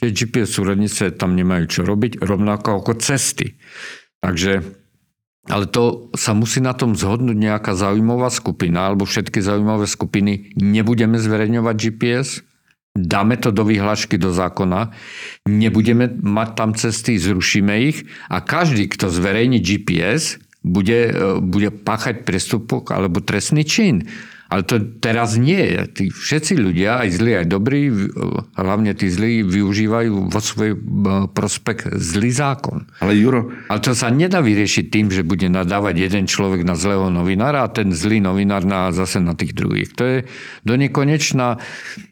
[0.00, 3.60] Tie GPS súradnice tam nemajú čo robiť, rovnako ako cesty.
[4.24, 4.64] Takže
[5.50, 10.54] ale to sa musí na tom zhodnúť nejaká zaujímavá skupina, alebo všetky zaujímavé skupiny.
[10.54, 12.46] Nebudeme zverejňovať GPS,
[12.98, 14.90] dáme to do vyhlášky, do zákona,
[15.48, 22.22] nebudeme mať tam cesty, zrušíme ich a každý, kto zverejní GPS, bude, e, bude páchať
[22.22, 24.06] prestupok alebo trestný čin.
[24.52, 25.64] Ale to teraz nie.
[25.96, 27.88] Tí všetci ľudia, aj zlí, aj dobrí,
[28.52, 30.76] hlavne tí zlí, využívajú vo svoj
[31.32, 32.84] prospekt zlý zákon.
[33.00, 33.48] Ale Juro...
[33.72, 37.72] Ale to sa nedá vyriešiť tým, že bude nadávať jeden človek na zlého novinára a
[37.72, 39.96] ten zlý novinár na, zase na tých druhých.
[39.96, 40.18] To je
[40.68, 41.56] do nekonečna...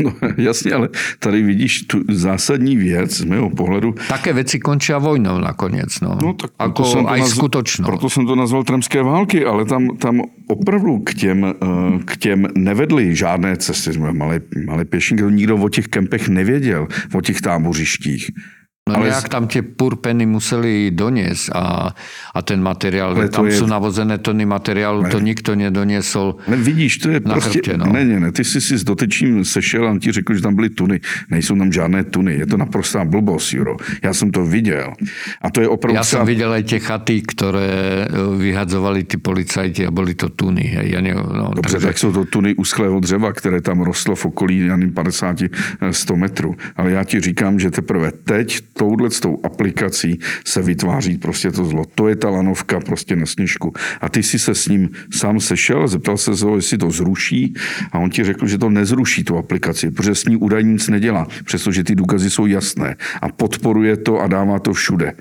[0.00, 3.94] No, jasně, ale tady vidíš tu zásadní věc z mého pohledu.
[4.08, 5.92] Také veci končia vojnou nakoniec.
[6.00, 6.16] No.
[6.22, 7.84] no tak Ako jsem aj nazval, skutočno.
[7.84, 12.29] Proto jsem to nazval tremské války, ale tam, tam opravdu k těm, eh, k těm
[12.36, 18.30] nevedly žádné cesty, malé, malé pěšinky, to nikdo o těch kempech nevěděl, o těch tábořištích.
[18.90, 21.94] No ale jak tam tie purpeny museli doniesť a,
[22.34, 23.54] a ten materiál, tam je...
[23.54, 25.10] sú navozené tony materiálu, ne.
[25.14, 27.86] to nikto nedoniesol ne, vidíš, to je na prostě, chrbtě, no.
[27.92, 30.54] ne, ne, ne, ty jsi si s dotyčím sešel a on ti řekl, že tam
[30.54, 31.00] byly tuny.
[31.30, 33.76] Nejsou tam žádné tuny, je to naprostá blbost, Juro.
[34.02, 34.92] Já jsem to viděl.
[35.42, 35.96] A to je opravdu...
[35.96, 40.66] Já jsem viděl aj tie chaty, ktoré e, vyhadzovali ty policajti a byly to tuny.
[40.82, 41.86] Ja ne, no, Dobře, takže...
[41.86, 46.54] tak jsou to tuny uschlého dřeva, které tam rostlo v okolí 50-100 e, metrů.
[46.76, 51.64] Ale já ti říkám, že teprve teď touhle s tou aplikací se vytváří prostě to
[51.64, 51.84] zlo.
[51.94, 53.72] To je ta lanovka prostě na sněžku.
[54.00, 57.54] A ty si se s ním sám sešel, zeptal se ho, jestli to zruší
[57.92, 61.26] a on ti řekl, že to nezruší tu aplikaci, protože s ní údaj nic nedělá,
[61.44, 65.12] přestože ty důkazy jsou jasné a podporuje to a dává to všude.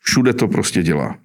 [0.00, 1.16] Všude to prostě dělá.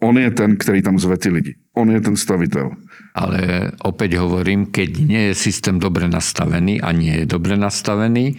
[0.00, 1.54] On je ten, který tam zve ty lidi.
[1.74, 2.70] On je ten stavitel.
[3.14, 8.36] Ale opäť hovorím, keď nie je systém dobre nastavený a nie je dobre nastavený,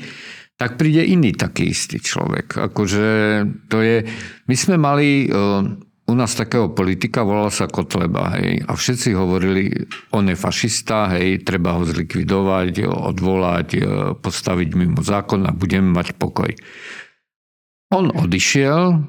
[0.56, 2.72] tak príde iný taký istý človek.
[2.72, 3.08] Akože
[3.68, 4.08] to je...
[4.48, 5.28] My sme mali
[6.06, 9.74] u nás takého politika, volal sa Kotleba, hej, a všetci hovorili,
[10.14, 13.70] on je fašista, hej, treba ho zlikvidovať, odvolať,
[14.22, 16.54] postaviť mimo zákon a budeme mať pokoj.
[17.90, 19.02] On odišiel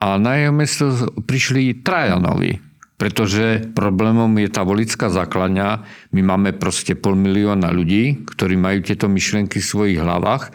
[0.00, 0.86] a na jeho miesto
[1.18, 2.69] prišli Trajanovi,
[3.00, 5.68] pretože problémom je tá volická základňa.
[6.12, 10.52] My máme proste pol milióna ľudí, ktorí majú tieto myšlienky v svojich hlavách.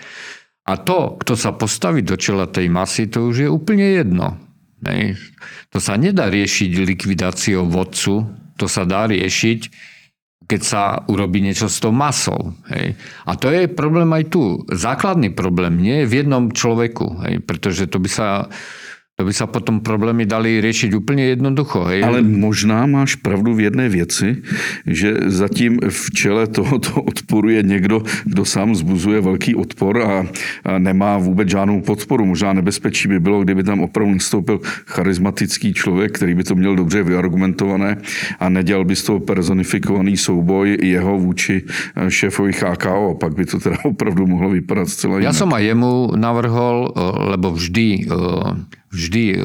[0.70, 4.38] A to, kto sa postaví do čela tej masy, to už je úplne jedno.
[4.86, 5.18] Nej?
[5.74, 8.30] To sa nedá riešiť likvidáciou vodcu,
[8.62, 9.60] to sa dá riešiť,
[10.46, 12.54] keď sa urobí niečo s tou masou.
[12.70, 12.94] Hej.
[13.26, 14.62] A to je problém aj tu.
[14.70, 18.28] Základný problém nie je v jednom človeku, hej, pretože to by sa
[19.18, 21.84] to by se potom problémy dali řešit úplně jednoducho.
[21.84, 22.04] Hej?
[22.04, 24.38] Ale možná máš pravdu v jedné věci,
[24.88, 30.26] že zatím v čele tohoto odporu je někdo, kdo sám zbuzuje velký odpor a,
[30.66, 32.26] a nemá vůbec žádnou podporu.
[32.26, 37.04] Možná nebezpečí by bylo, kdyby tam opravdu nastoupil charismatický člověk, který by to měl dobře
[37.04, 37.98] vyargumentované
[38.40, 41.64] a nedělal by z toho personifikovaný souboj jeho vůči
[41.96, 43.12] eh, šéfovi HKO.
[43.12, 45.24] A pak by to teda opravdu mohlo vypadat zcela jinak.
[45.24, 49.38] Já jsem a jemu navrhol, eh, lebo vždy eh, vždy e,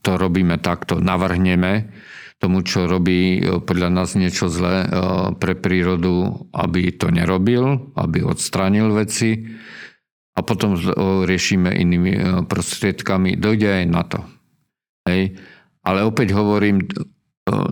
[0.00, 1.92] to robíme takto, navrhneme
[2.40, 4.88] tomu, čo robí e, podľa nás niečo zlé e,
[5.36, 9.44] pre prírodu, aby to nerobil, aby odstránil veci
[10.36, 10.76] a potom
[11.24, 13.40] riešime inými prostriedkami.
[13.40, 14.20] Dojde aj na to.
[15.08, 15.40] Hej.
[15.80, 16.84] Ale opäť hovorím,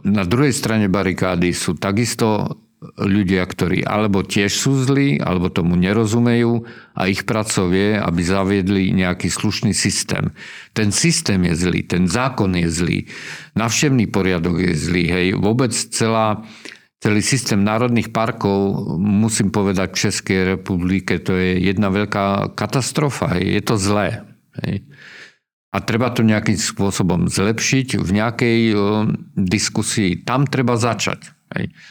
[0.00, 2.56] na druhej strane barikády sú takisto
[3.00, 8.92] ľudia, ktorí alebo tiež sú zlí, alebo tomu nerozumejú a ich pracov je, aby zaviedli
[8.92, 10.30] nejaký slušný systém.
[10.76, 12.98] Ten systém je zlý, ten zákon je zlý,
[13.56, 16.44] navštevný poriadok je zlý, hej, vôbec celá,
[17.02, 23.58] celý systém národných parkov, musím povedať, v Českej republike, to je jedna veľká katastrofa, hej,
[23.58, 24.22] je to zlé.
[24.62, 24.86] Hej.
[25.74, 28.58] A treba to nejakým spôsobom zlepšiť v nejakej
[29.34, 30.22] diskusii.
[30.22, 31.33] Tam treba začať.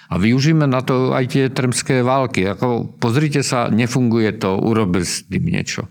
[0.10, 2.44] A využijeme na to aj tie trmské války.
[2.44, 5.88] Ako, pozrite sa, nefunguje to, urobe s tým niečo.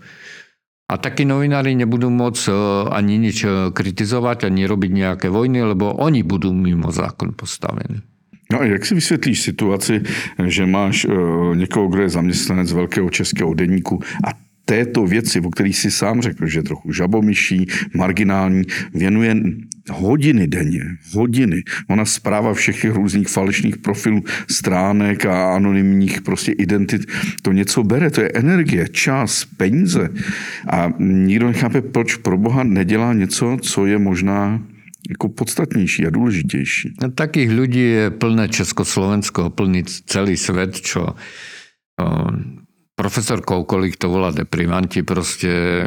[0.91, 2.53] A takí novinári nebudú môcť e,
[2.91, 8.03] ani nič e, kritizovať, ani robiť nejaké vojny, lebo oni budú mimo zákon postavení.
[8.51, 10.03] No a jak si vysvětlíš situaci,
[10.45, 11.09] že máš e,
[11.55, 16.47] někoho, kdo je zaměstnanec velkého českého denníku a této věci, o kterých si sám řekl,
[16.47, 19.35] že je trochu žabomyší, marginální, věnuje
[19.91, 21.63] hodiny denně, hodiny.
[21.89, 27.05] Ona zpráva všech těch různých falešných profilů, stránek a anonymních prostě identit,
[27.41, 30.09] to něco bere, to je energie, čas, peníze.
[30.69, 34.61] A nikdo nechápe, proč pro Boha nedělá něco, co je možná
[35.09, 36.93] jako podstatnější a důležitější.
[37.01, 41.07] No, takých lidí je plné Československo, plný celý svět, čo
[43.03, 45.83] profesor Koukolík to volá deprivanti, proste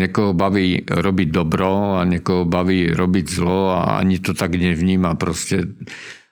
[0.00, 5.76] niekoho baví robiť dobro a niekoho baví robiť zlo a ani to tak nevníma proste.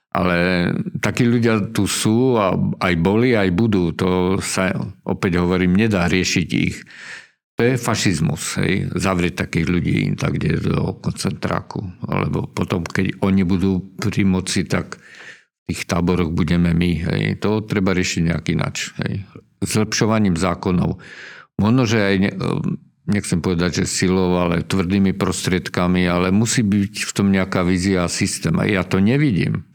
[0.08, 0.68] Ale
[1.04, 3.92] takí ľudia tu sú a aj boli, aj budú.
[3.96, 4.72] To sa,
[5.04, 6.80] opäť hovorím, nedá riešiť ich.
[7.60, 11.84] To je fašizmus, hej, zavrieť takých ľudí tak kde do koncentráku.
[12.08, 16.92] Alebo potom, keď oni budú pri moci, tak v tých táboroch budeme my.
[17.12, 17.44] Hej.
[17.44, 18.96] To treba riešiť nejak inač.
[19.04, 19.28] Hej
[19.62, 20.98] zlepšovaním zákonov.
[21.56, 22.16] Možno, že aj,
[23.06, 28.12] nechcem povedať, že silou, ale tvrdými prostriedkami, ale musí byť v tom nejaká vízia a
[28.12, 28.54] systém.
[28.58, 29.66] A ja to nevidím.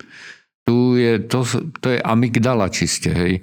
[0.68, 1.48] Tu je, to,
[1.80, 3.40] to je amygdala čiste, hej.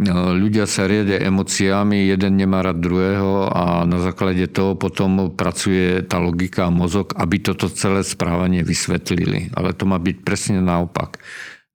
[0.00, 6.00] No, ľudia sa riedia emóciami, jeden nemá rád druhého a na základe toho potom pracuje
[6.08, 9.52] tá logika a mozog, aby toto celé správanie vysvetlili.
[9.52, 11.20] Ale to má byť presne naopak.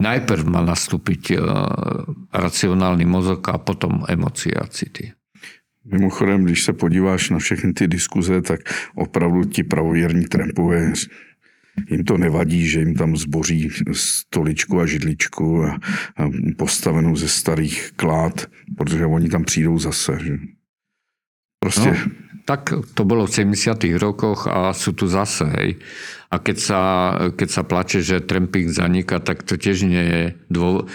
[0.02, 1.40] Najprv má nastúpiť
[2.34, 5.14] racionálny mozog a potom emocie a city.
[5.86, 8.60] Mimochodem, když se podíváš na všechny ty diskuze, tak
[8.96, 10.94] opravdu ti pravověrní Trumpové
[11.90, 15.80] jim to nevadí, že jim tam zboří stoličku a židličku a,
[16.18, 18.46] a postavenou ze starých klád,
[18.78, 20.18] protože oni tam přijdou zase.
[20.24, 20.38] Že?
[21.60, 21.90] Prostě...
[21.90, 21.96] No,
[22.46, 23.84] tak to bylo v 70.
[23.98, 25.46] rokoch a sú tu zase.
[25.46, 25.82] Hej.
[26.34, 26.82] A keď sa,
[27.34, 30.90] keď sa plače, že tramping zaniká, tak to tiež nie je dô,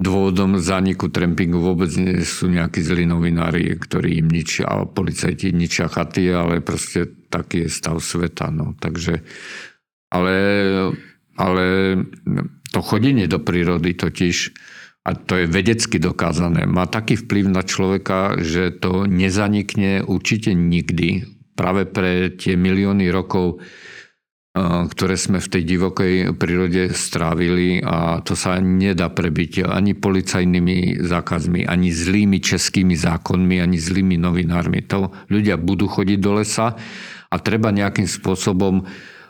[0.00, 1.60] dôvodom zaniku trampingu.
[1.60, 7.04] Vôbec nie sú nejakí zlí novinári, ktorí im ničia, a policajti ničia chaty, ale proste
[7.28, 8.48] taký je stav sveta.
[8.48, 8.72] No.
[8.80, 9.20] Takže
[10.10, 10.36] ale,
[11.36, 11.64] ale
[12.72, 14.36] to chodenie do prírody totiž,
[15.00, 21.24] a to je vedecky dokázané, má taký vplyv na človeka, že to nezanikne určite nikdy.
[21.56, 23.64] Práve pre tie milióny rokov,
[24.50, 31.70] ktoré sme v tej divokej prírode strávili a to sa nedá prebiť ani policajnými zákazmi,
[31.70, 34.82] ani zlými českými zákonmi, ani zlými novinármi.
[34.90, 36.74] To ľudia budú chodiť do lesa
[37.30, 38.82] a treba nejakým spôsobom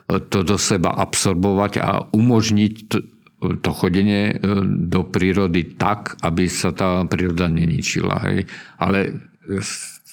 [0.09, 2.97] to do seba absorbovať a umožniť to,
[3.61, 4.41] to chodenie
[4.89, 8.25] do prírody tak, aby sa tá príroda neničila.
[8.25, 8.49] Hej.
[8.81, 9.21] Ale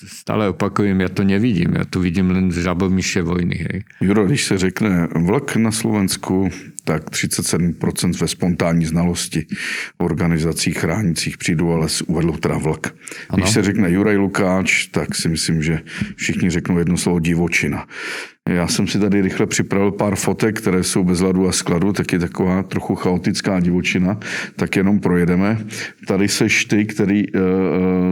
[0.06, 1.74] stále opakujem, ja to nevidím.
[1.74, 3.56] Ja tu vidím len žabomyšie vojny.
[3.58, 3.78] Hej.
[4.00, 6.50] Juro, když se řekne vlk na Slovensku,
[6.84, 9.46] tak 37% ve spontánní znalosti
[9.98, 12.86] organizací chránících přídu ale uvedlo teda vlk.
[13.30, 13.36] Ano.
[13.36, 15.80] Když se řekne Juraj Lukáč, tak si myslím, že
[16.16, 17.86] všichni řeknou jedno slovo divočina.
[18.48, 22.12] Já jsem si tady rychle připravil pár fotek, které jsou bez ladu a skladu, tak
[22.12, 24.18] je taková trochu chaotická divočina,
[24.56, 25.66] tak jenom projedeme.
[26.06, 27.40] Tady se ty, který uh,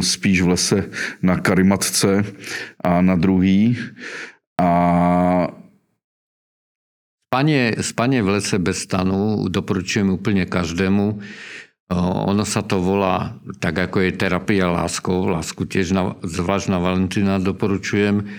[0.01, 0.85] spíš v lese
[1.22, 2.25] na karimatce
[2.85, 3.79] a na druhý.
[4.61, 5.49] A
[7.27, 11.20] Spanie, spanie v lese bez stanu doporučujem úplne každému.
[11.92, 15.27] Ono sa to volá tak, ako je terapia láskou.
[15.29, 18.31] Lásku tiež na, zvlášť na Valentína doporučujem.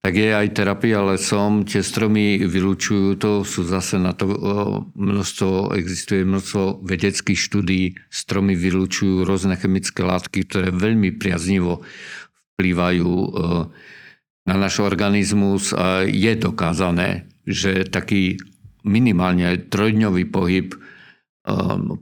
[0.00, 1.68] Tak je aj terapia lesom.
[1.68, 4.32] Tie stromy vylúčujú, to sú zase na to
[4.96, 8.00] množstvo, existuje množstvo vedeckých štúdí.
[8.08, 11.84] Stromy vylúčujú rôzne chemické látky, ktoré veľmi priaznivo
[12.56, 13.12] vplývajú
[14.48, 15.76] na náš organizmus.
[16.08, 18.40] Je dokázané, že taký
[18.80, 20.79] minimálne trojdňový pohyb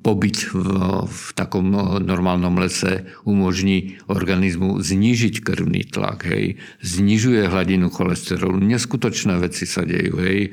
[0.02, 0.58] pobyt v,
[1.06, 9.64] v takom normálnom lese umožní organizmu znížiť krvný tlak, hej, znižuje hladinu cholesterolu, neskutočné veci
[9.64, 10.52] sa dejú, hej,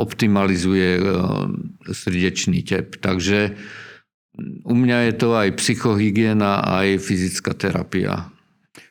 [0.00, 1.00] optimalizuje
[1.84, 2.96] srdečný tep.
[2.96, 3.54] Takže
[4.64, 8.32] u mňa je to aj psychohygiena, aj fyzická terapia.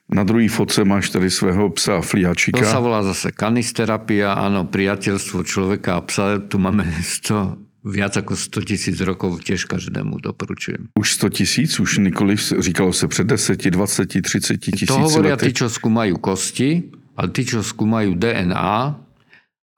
[0.09, 2.57] Na druhý fotce máš tady svého psa Fliačika.
[2.57, 6.41] To sa volá zase kanisterapia, áno, priateľstvo človeka a psa.
[6.41, 6.81] Tu máme
[7.25, 10.91] 100, viac ako 100 tisíc rokov, tiež každému doporučujem.
[10.99, 11.79] Už 100 tisíc?
[11.79, 15.45] Už nikoliv říkalo se před 10, 20, 30 tisíc To hovoria lety.
[15.47, 18.99] tí, čo skúmajú kosti, ale tí, čo skúmajú DNA,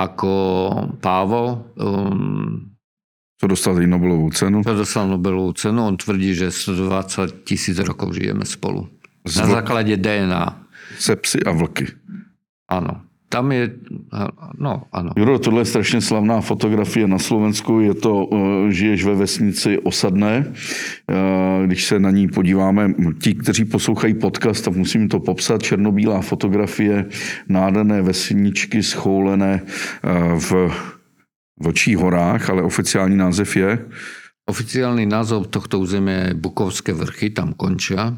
[0.01, 0.31] ako
[0.97, 2.71] Pávo, um,
[3.41, 4.61] to dostal i Nobelovú cenu.
[4.61, 5.81] To dostal Nobelovú cenu.
[5.89, 8.85] On tvrdí, že 120 tisíc rokov žijeme spolu.
[9.25, 10.61] Z na základě DNA.
[10.99, 11.87] Se psy a vlky.
[12.69, 13.01] Ano.
[13.31, 13.71] Tam je,
[14.59, 15.11] no ano.
[15.15, 20.51] Juro, tohle je strašně slavná fotografie na Slovensku, je to, eh, žiješ ve vesnici Osadné,
[20.51, 26.21] eh, když se na ní podíváme, ti, kteří poslouchají podcast, tak musím to popsat, černobílá
[26.21, 27.07] fotografie
[27.47, 30.71] nádherné vesničky schoulené eh, v
[31.61, 33.85] Vlčích horách, ale oficiální název je?
[34.49, 38.17] Oficiálny názov tohto územia je Bukovské vrchy, tam končia.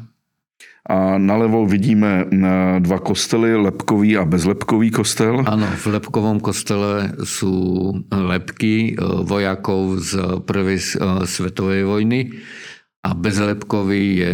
[0.84, 5.40] A nalevo vidíme eh, dva kostely, lepkový a bezlepkový kostel.
[5.40, 7.56] Áno, v lepkovom kostele sú
[8.12, 10.88] lepky eh, vojakov z prvej eh,
[11.24, 12.20] svetovej vojny
[13.04, 14.32] a bezlepkový je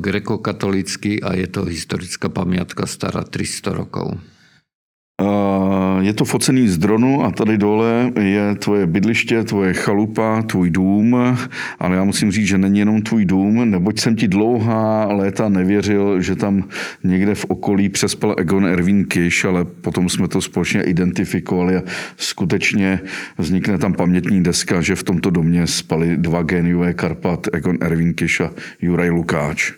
[0.00, 4.16] grekokatolický a je to historická pamiatka stará 300 rokov.
[6.00, 11.16] Je to focený z dronu a tady dole je tvoje bydliště, tvoje chalupa, tvůj dům,
[11.78, 16.20] ale já musím říct, že není jenom tvůj dům, neboť jsem ti dlouhá léta nevěřil,
[16.20, 16.64] že tam
[17.04, 21.82] někde v okolí přespal Egon Erwin Kiš, ale potom jsme to společně identifikovali a
[22.16, 23.00] skutečně
[23.38, 28.40] vznikne tam pamětní deska, že v tomto domě spali dva geniové Karpat, Egon Erwin Kiš
[28.40, 28.50] a
[28.82, 29.72] Juraj Lukáč.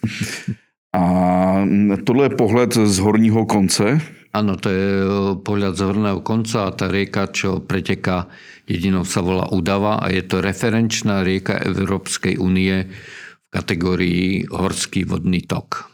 [0.94, 1.66] A
[2.04, 4.00] tohle je pohled z horního konce
[4.32, 5.08] Áno, to je e,
[5.44, 8.32] pohľad z horného konca a tá rieka, čo preteká
[8.64, 15.44] jedinou sa volá Udava a je to referenčná rieka Európskej únie v kategorii horský vodný
[15.44, 15.92] tok.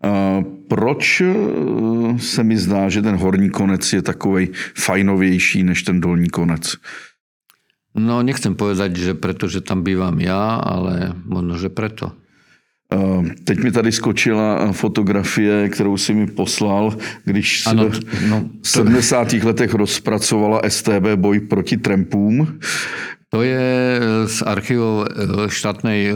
[0.00, 1.28] A proč e,
[2.16, 6.76] se mi zdá, že ten horní konec je takovej fajnovější než ten dolní konec?
[7.98, 12.14] No nechcem povedať, že preto, že tam bývam ja, ale možno, že preto.
[12.92, 18.50] Eh, teď mi tady skočila fotografie, kterou si mi poslal, když se Ano, v no,
[18.62, 19.32] 70.
[19.32, 22.58] letech rozpracovala STB boj proti trampům.
[23.28, 25.08] To je z archívov e,
[25.52, 26.14] štátnej e,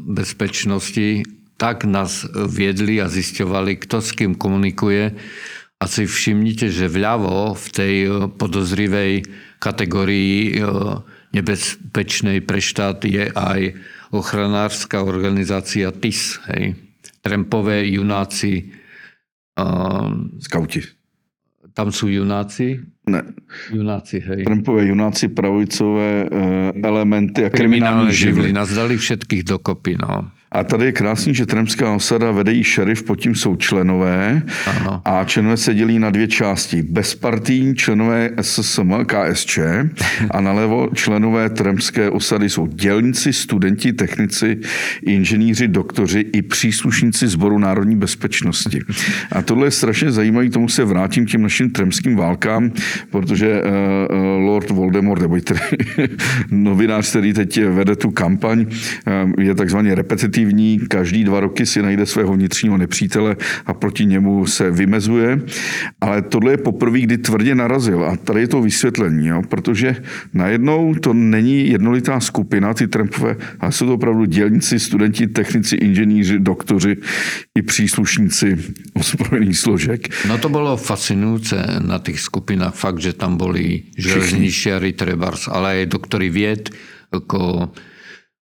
[0.00, 1.22] bezpečnosti.
[1.60, 5.12] Tak nás viedli a zisťovali, kto s kým komunikuje.
[5.76, 7.94] A si všimnite, že vľavo v tej
[8.40, 9.28] podozrivej
[9.60, 10.56] kategórii
[11.36, 13.60] nebezpečnej pre štát je aj
[14.14, 16.38] ochranárska organizácia TIS.
[16.46, 16.78] Hej.
[17.18, 18.70] Trempové junáci.
[20.38, 20.82] Skauti.
[21.74, 22.78] Tam sú junáci?
[23.10, 23.34] Ne.
[23.74, 24.46] Junáci, hej.
[24.46, 26.30] Trumpové junáci, pravicové
[26.78, 28.52] elementy a kriminální živly.
[28.54, 30.30] Nás dali všetkých dokopy, no.
[30.54, 35.02] A tady je krásný, že Tremská osada vede jí šerif, pod tím jsou členové Ano.
[35.04, 36.82] a členové se dělí na dvě části.
[36.82, 39.58] Bezpartijní členové SSM, KSČ
[40.30, 44.58] a nalevo členové Tremské osady jsou dělníci, studenti, technici,
[45.02, 48.80] inženýři, doktoři i příslušníci Sboru národní bezpečnosti.
[49.32, 52.72] A tohle je strašně zajímavé, tomu se vrátím těm našim tremským válkám,
[53.10, 55.36] protože uh, Lord Voldemort, nebo
[56.50, 58.66] novinář, který teď vede tu kampaň,
[59.26, 63.36] uh, je takzvaně repetitivní aktivní, každý dva roky si najde svého vnitřního nepřítele
[63.66, 65.40] a proti němu se vymezuje.
[66.00, 68.04] Ale tohle je poprvé, kdy tvrdě narazil.
[68.04, 69.42] A tady je to vysvětlení, jo?
[69.48, 69.96] protože
[70.34, 76.38] najednou to není jednolitá skupina, ty Trumpové, ale jsou to opravdu dělníci, studenti, technici, inženýři,
[76.38, 76.96] doktoři
[77.56, 80.00] i příslušníci ozbrojených složek.
[80.28, 85.96] No to bylo fascinující na těch skupinách, fakt, že tam byli železničiari, trebars, ale aj
[85.96, 86.68] doktory vied,
[87.14, 87.72] ako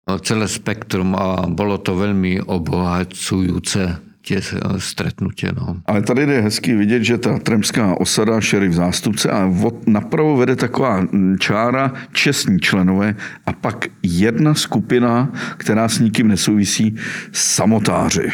[0.06, 4.42] celé spektrum a bolo to veľmi obohacujúce tie
[4.82, 5.54] stretnutie.
[5.54, 5.78] No.
[5.86, 10.56] Ale tady je hezky vidět, že ta tremská osada, šerif zástupce a od, napravo vede
[10.56, 11.06] taková
[11.38, 13.14] čára čestní členové
[13.46, 16.94] a pak jedna skupina, která s nikým nesouvisí,
[17.32, 18.30] samotáři.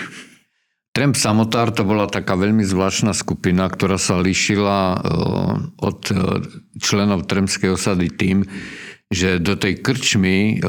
[0.92, 5.00] Tremp samotár to bola taká veľmi zvláštna skupina, ktorá sa lišila
[5.80, 6.00] od
[6.76, 8.44] členov Tremskej osady tým,
[9.12, 10.64] že do tej krčmy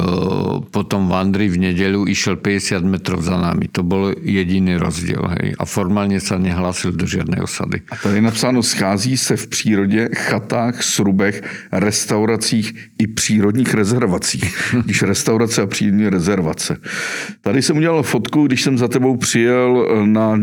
[0.69, 3.71] potom v Andri v nedeľu išiel 50 metrov za nami.
[3.71, 5.23] To bol jediný rozdiel.
[5.39, 5.55] Hej.
[5.55, 7.87] A formálne sa nehlásil do žiadnej osady.
[7.87, 14.75] A tady je napsáno, schází se v přírodě, chatách, srubech, restauracích i přírodních rezervacích.
[14.85, 16.77] Když restaurace a přírodní rezervace.
[17.41, 20.39] Tady jsem udělal fotku, když jsem za tebou přijel na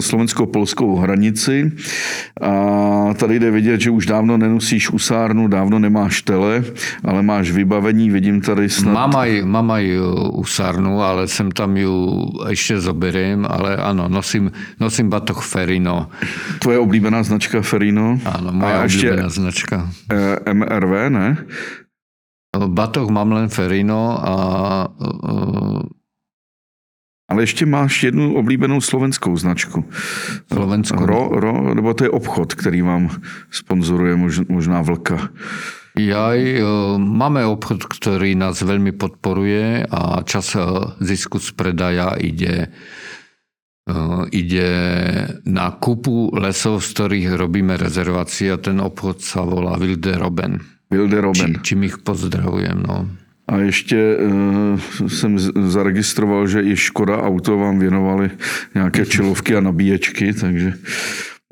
[0.00, 1.72] slovensko-polskou hranici.
[2.40, 6.64] A tady jde vidět, že už dávno nenosíš usárnu, dávno nemáš tele,
[7.04, 8.94] ale máš máš vybavení, vidím tady snad...
[8.94, 9.84] Mám aj, mám aj
[10.38, 11.90] usárnu, ale sem tam ju
[12.46, 16.06] ešte zoberiem, ale áno, nosím, nosím batoh Ferino.
[16.62, 18.22] Tvoje oblíbená značka Ferino?
[18.22, 19.90] Áno, moja oblíbená značka.
[20.06, 21.28] E, MRV, ne?
[22.54, 24.34] Batoh mám len Ferino a
[27.26, 29.84] ale ještě máš jednu oblíbenou slovenskou značku.
[30.52, 31.06] Slovenskou.
[31.06, 33.08] Ro, ro, nebo to je obchod, který vám
[33.50, 34.16] sponzoruje
[34.48, 35.32] možná Vlka.
[35.92, 36.40] Jaj,
[36.96, 40.56] máme obchod, ktorý nás veľmi podporuje a čas
[41.04, 42.72] zisku z predaja ide,
[44.32, 44.70] ide
[45.44, 50.64] na kúpu lesov, z ktorých robíme rezervácie a ten obchod sa volá Wilde Roben.
[50.88, 51.60] Wilde Roben.
[51.60, 52.88] Či, čím ich pozdravujem.
[52.88, 53.08] No.
[53.48, 55.38] A ještě uh, jsem
[55.68, 58.30] zaregistroval, že i Škoda Auto vám věnovali
[58.74, 60.72] nějaké čelovky a nabíječky, takže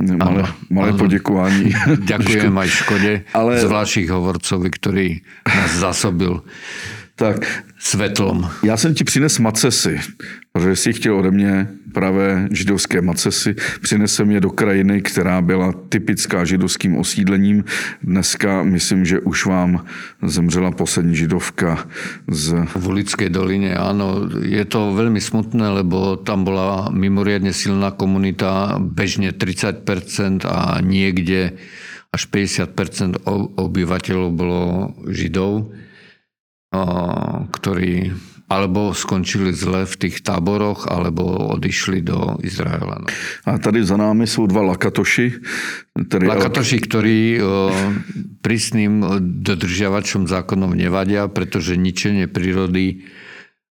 [0.00, 1.72] malé, malé poděkování.
[2.10, 3.52] Ďakujem aj Škode, Ale...
[3.60, 5.06] zvlášť hovorcovi, ktorý
[5.44, 6.40] nás zasobil
[7.20, 8.48] tak, svetlom.
[8.64, 10.00] Já jsem ti přines macesy,
[10.52, 13.54] protože jsi chtěl ode mě pravé židovské macesy.
[13.80, 17.64] Přinesem je do krajiny, která byla typická židovským osídlením.
[18.02, 19.84] Dneska myslím, že už vám
[20.22, 21.84] zemřela poslední židovka
[22.30, 22.64] z...
[22.64, 24.24] V Ulickej doline, áno.
[24.40, 31.52] Je to veľmi smutné, lebo tam bola mimoriadne silná komunita, bežne 30% a niekde
[32.16, 33.20] až 50%
[33.60, 34.60] obyvateľov bolo
[35.04, 35.68] židov
[37.50, 38.14] ktorí
[38.50, 42.98] alebo skončili zle v tých táboroch, alebo odišli do Izraela.
[42.98, 43.06] No.
[43.46, 45.38] A tady za námi sú dva lakatoši.
[45.94, 46.24] Ktorý...
[46.26, 47.70] Lakatoši, ktorí o,
[48.42, 53.06] prísnym dodržiavačom zákonov nevadia, pretože ničenie prírody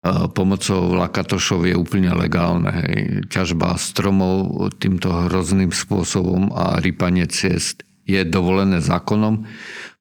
[0.06, 2.70] o, pomocou lakatošov je úplne legálne.
[2.70, 3.26] Hej.
[3.34, 9.50] Ťažba stromov týmto hrozným spôsobom a rypanie ciest je dovolené zákonom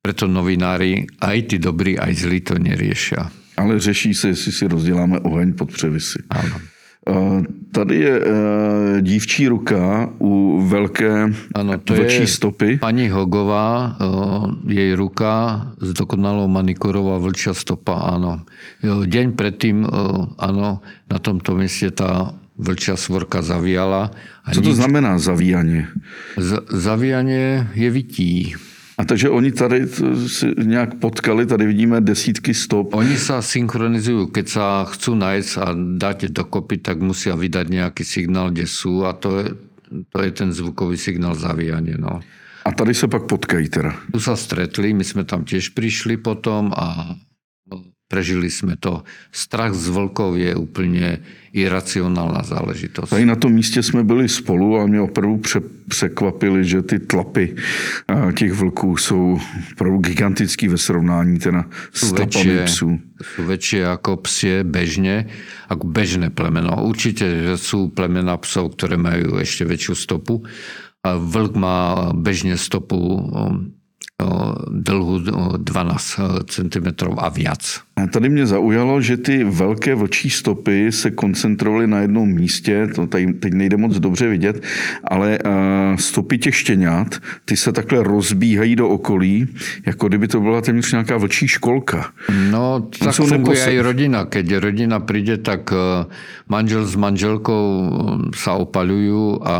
[0.06, 3.26] preto novinári, aj tí dobrí, aj zlí to neriešia.
[3.58, 6.22] Ale řeší se, jestli si rozděláme oheň pod převisy.
[6.30, 6.62] Áno.
[7.06, 7.42] Uh,
[7.74, 8.26] tady je uh,
[9.02, 12.70] dívčí ruka u velké Ano, to vlčí je stopy.
[12.78, 18.42] paní Hogová, o, jej ruka s dokonalou manikurou a vlčia stopa, áno.
[18.82, 24.10] Jo, Deň predtým, o, áno, na tomto mieste tá vlčia svorka zavíjala.
[24.50, 25.86] Co to nič- znamená zavíjanie?
[26.34, 28.32] Z- zavíjanie je vytí.
[28.98, 32.94] A takže oni tady t- si nějak potkali, tady vidíme desítky stop.
[32.94, 38.48] Oni sa synchronizujú, keď sa chcú nájsť a dať dokopy, tak musia vydať nejaký signál,
[38.50, 39.48] kde sú a to je,
[40.08, 42.00] to je ten zvukový signál zavíjanie.
[42.00, 42.24] No.
[42.64, 43.92] A tady se pak potkají teda.
[44.12, 47.14] Tu sa stretli, my sme tam tiež prišli potom a
[48.06, 49.02] prežili sme to.
[49.34, 53.10] Strach z vlkov je úplne iracionálna záležitosť.
[53.10, 57.56] Tady na tom místě jsme byli spolu a mě opravdu pře- překvapili, že ty tlapy
[58.08, 59.38] a, těch vlků jsou
[59.72, 62.88] opravdu gigantický ve srovnání teda s tlapami väčšie, psů.
[63.16, 65.26] sú väčšie ako psie bežne,
[65.72, 66.84] ako bežné plemeno.
[66.84, 70.44] Určite že sú plemena psov, ktoré majú ešte väčšiu stopu.
[71.00, 72.98] A vlk má bežne stopu
[74.22, 76.86] o, 12 cm
[77.18, 77.80] a viac.
[77.96, 83.06] A tady mě zaujalo, že ty velké vlčí stopy se koncentrovaly na jednom místě, to
[83.06, 84.62] tady teď nejde moc dobře vidět,
[85.04, 87.14] ale uh, stopy těch štěňat,
[87.44, 89.48] ty se takhle rozbíhají do okolí,
[89.86, 92.12] jako kdyby to byla téměř nějaká vlčí školka.
[92.50, 94.24] No, tak sú funguje aj rodina.
[94.26, 96.06] Keď rodina príde, tak e,
[96.48, 97.88] manžel s manželkou e,
[98.36, 99.58] sa opaľujú a,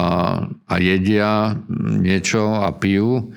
[0.49, 1.57] a jedia
[2.01, 3.33] niečo a pijú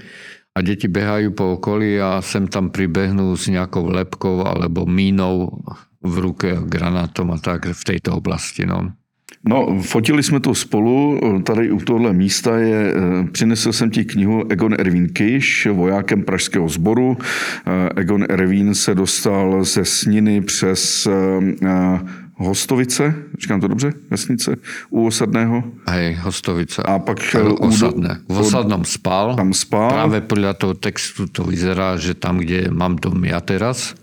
[0.55, 5.61] a deti behajú po okolí a sem tam pribehnú s nejakou lepkou alebo mínou
[5.99, 8.65] v ruke, granátom a tak v tejto oblasti.
[8.65, 8.99] No.
[9.47, 14.51] No, fotili jsme to spolu, tady u tohle místa je, eh, přinesl jsem ti knihu
[14.51, 17.17] Egon Erwin Kiš, vojákem pražského sboru.
[17.17, 22.09] Eh, Egon Erwin se dostal ze Sniny přes eh,
[22.47, 24.55] Hostovice, říkám to dobře, vesnice,
[24.89, 25.63] u Osadného.
[25.87, 26.83] Hej, Hostovice.
[26.83, 28.19] A pak šel u- osadné.
[28.29, 29.35] V osadnom spal.
[29.35, 29.89] Tam spal.
[29.91, 33.95] Práve podľa toho textu to vyzerá, že tam, kde mám dom ja teraz,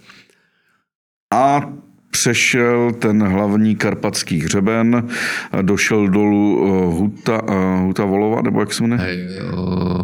[1.35, 1.61] A
[2.11, 8.73] přešel ten hlavní karpatský hřeben, eh, došel dolů eh, Huta, eh, Huta Volova, nebo jak
[8.73, 9.19] se jmenuje, hej,
[9.53, 10.03] o,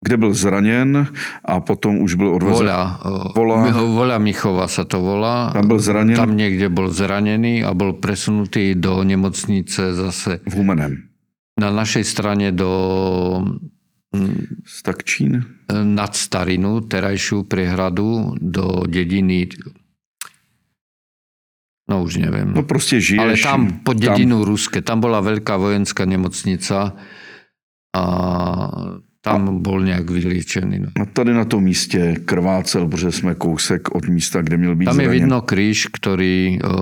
[0.00, 1.06] kde byl zraněn
[1.44, 2.66] a potom už byl odvezen.
[3.04, 3.58] O, Voľa.
[3.72, 5.52] Voľa Michova sa to volá.
[5.52, 11.04] Tam byl zraněn Tam niekde bol zranený a bol presunutý do nemocnice zase v Humenem.
[11.60, 12.72] na našej strane do
[14.64, 15.44] Stakčín.
[15.70, 19.46] nad Starinu, terajšiu priehradu, do dediny
[21.90, 22.54] no už neviem.
[22.54, 23.20] No prostě žiješ.
[23.20, 26.94] Ale tam pod dedinu Ruske, tam bola veľká vojenská nemocnica
[27.90, 28.04] a
[29.20, 30.76] tam bol nejak vyliečený.
[30.80, 30.88] No.
[30.96, 35.00] A tady na tom místě krvácel, protože jsme kousek od místa, kde měl být Tam
[35.00, 35.22] je zraněn.
[35.22, 36.56] vidno kríž, ktorý...
[36.64, 36.72] O,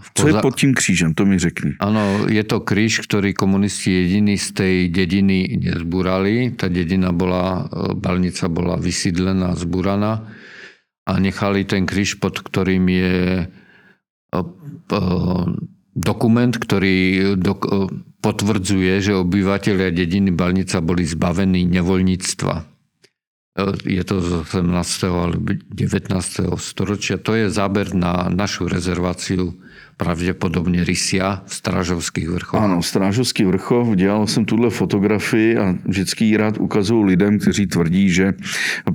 [0.00, 1.76] v Co je poza- pod tím křížem, to mi řekni.
[1.84, 6.56] Áno, je to kríž, ktorý komunisti jediní z tej dediny nezbúrali.
[6.56, 10.32] Tá dedina bola, e, Balnica bola vysídlená, zbúraná
[11.04, 14.38] a nechali ten kríž, pod ktorým je e,
[14.88, 15.02] p- e,
[15.92, 16.96] dokument, ktorý
[17.36, 17.72] dok- e,
[18.24, 22.54] potvrdzuje, že obyvateľia dediny Balnica boli zbavení nevoľníctva.
[22.56, 22.64] E,
[23.84, 25.12] Je to z 18.
[25.12, 26.56] alebo 19.
[26.56, 27.20] storočia.
[27.20, 29.52] To je záber na našu rezerváciu
[30.02, 32.60] pravděpodobně Rysia v Strážovských vrchoch.
[32.60, 38.10] Ano, Strážovský vrchov, dělal jsem tuhle fotografii a vždycky ji rád ukazuju lidem, kteří tvrdí,
[38.10, 38.34] že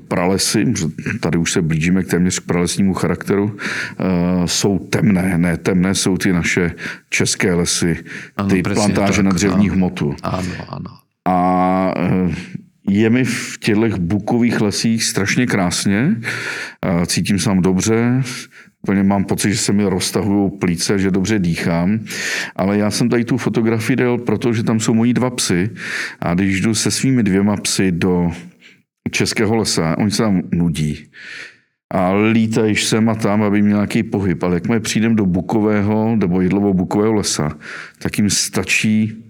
[0.08, 0.74] pralesy,
[1.20, 4.03] tady už se blížíme k téměř k pralesnímu charakteru, eh,
[4.45, 5.38] jsou temné.
[5.38, 6.76] Ne temné jsou ty naše
[7.10, 8.03] české lesy,
[8.38, 9.76] Ano, ty plantáže tak, na dřevní ano.
[9.76, 10.16] hmotu.
[10.24, 10.91] Áno, áno.
[11.28, 11.38] A
[11.97, 12.36] eh,
[12.99, 16.15] je mi v těchto bukových lesích strašně krásně,
[17.05, 18.21] cítím se tam dobře,
[18.83, 21.99] úplně mám pocit, že se mi roztahují plíce, že dobře dýchám,
[22.55, 25.69] ale já jsem tady tu fotografii dal, protože tam jsou moji dva psy
[26.19, 28.31] a když jdu se svými dvěma psy do
[29.11, 31.09] českého lesa, oni se tam nudí.
[31.93, 36.41] A lítají sem a tam, aby měl nějaký pohyb, ale jakmile přijdem do bukového nebo
[36.41, 37.57] jedlovo bukového lesa,
[37.99, 39.26] tak jim stačí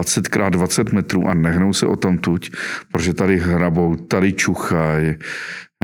[0.00, 2.50] 20 x 20 metrů a nehnou se o tam tuď,
[2.92, 5.14] protože tady hrabou, tady čuchají.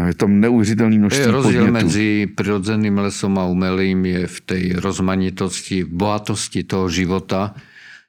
[0.07, 1.73] Je tam neuvěřitelné To množství je podnětů.
[1.73, 7.55] medzi prirodzeným lesom a umelým je v tej rozmanitosti, v bohatosti toho života.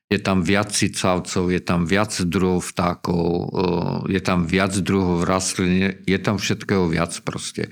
[0.08, 6.00] Je tam viac cicavcov, je tam viac druhov vtákov, eh, je tam viac druhov rastlín,
[6.08, 7.68] je tam všetkého viac proste.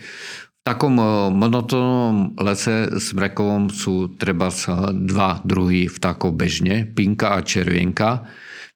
[0.66, 7.45] V takom eh, monotónnom lese smrekovom sú treba sa dva druhy vtákov bežne, pinka a
[7.45, 8.26] červienka.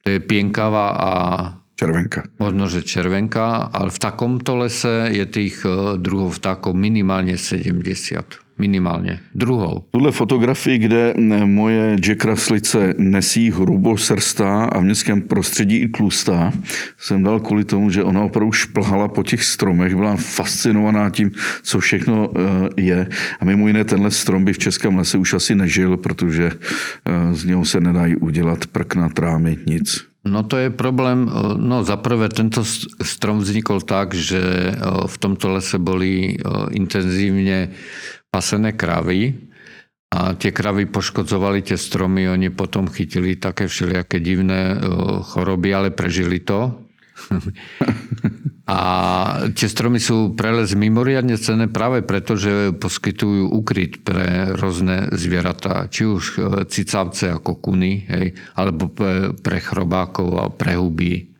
[0.06, 1.12] To je pienkava a
[1.80, 2.28] Červenka.
[2.44, 8.49] Možno, že červenka, ale v takomto lese je tých e, druhov vtákov minimálne 70.
[8.60, 9.20] Minimálne.
[9.36, 9.88] Druhou.
[9.92, 11.14] Tuhle fotografii, kde
[11.46, 16.52] moje Jack Russellice nesí hrubosrstá a v městském prostředí i tlustá,
[16.98, 21.32] jsem dal kvůli tomu, že ona opravdu šplhala po těch stromech, byla fascinovaná tím,
[21.64, 23.08] co všechno e, je.
[23.40, 27.46] A mimo jiné tenhle strom by v Českém lese už asi nežil, protože e, z
[27.46, 30.10] něho se nedají udělat prkna, trámy, nic.
[30.26, 32.68] No to je problém, no zaprvé tento
[33.02, 34.76] strom vznikol tak, že
[35.08, 36.36] v tomto lese boli
[36.76, 37.72] intenzívne
[38.30, 39.50] pasené kravy
[40.10, 44.74] a tie kravy poškodzovali tie stromy, oni potom chytili také všelijaké divné
[45.22, 46.74] choroby, ale prežili to.
[48.70, 48.80] A
[49.58, 55.90] tie stromy sú pre les mimoriadne cenné práve preto, že poskytujú ukryt pre rôzne zvieratá,
[55.90, 58.94] či už e, cicavce ako kuny, hej, alebo
[59.42, 61.34] pre chrobákov a pre huby.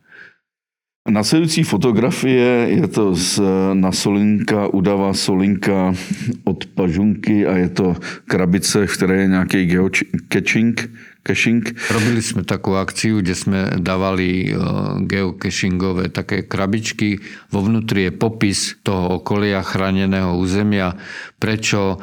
[1.08, 3.40] Následující fotografie je to z
[3.72, 5.96] Nasolinka, udava Solinka
[6.44, 7.96] od Pažunky a je to
[8.28, 10.90] krabice, v které je nějaký geocaching
[11.24, 11.64] caching.
[11.92, 14.56] Robili sme takú akciu, kde sme dávali e,
[15.04, 17.20] geocachingové také krabičky.
[17.52, 20.96] Vo vnútri je popis toho okolia chráneného územia,
[21.36, 22.00] prečo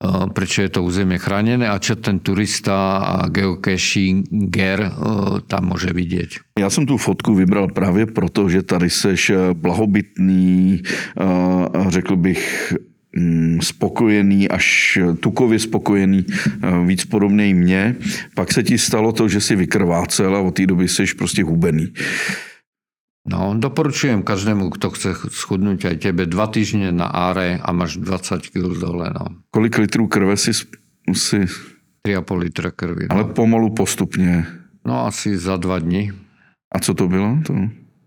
[0.00, 4.90] e, prečo je to územie chránené a čo ten turista a geocachinger e,
[5.46, 6.58] tam môže vidieť.
[6.58, 10.82] Já jsem tu fotku vybral právě proto, že tady seš blahobytný,
[11.88, 12.72] řekl bych,
[13.16, 17.96] Mm, spokojený, až tukově spokojený, eh, víc podobný mně.
[18.34, 21.92] Pak se ti stalo to, že si vykrvácel a od té doby jsi prostě hubený.
[23.26, 28.54] No, doporučujem každému, kto chce schudnúť aj tebe, dva týždne na áre a máš 20
[28.54, 29.10] kg dole.
[29.10, 29.42] No.
[29.50, 30.54] Kolik litrů krve si...
[31.12, 31.38] si...
[32.06, 33.10] 3,5 litra krvi.
[33.10, 33.14] No.
[33.14, 34.46] Ale pomalu postupně.
[34.86, 36.12] No asi za dva dny.
[36.74, 37.38] A co to bylo?
[37.46, 37.54] To...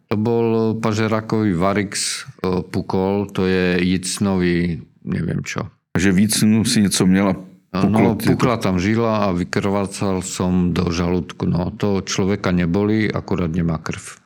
[0.10, 5.70] To bol pažerakový varix eh, pukol, to je jicnový neviem čo.
[5.98, 6.34] Že víc
[6.66, 7.36] si něco měla
[7.70, 11.46] No, pukla tam žila a vykrvácal som do žalúdku.
[11.46, 14.18] No, to človeka neboli, akurát nemá krv.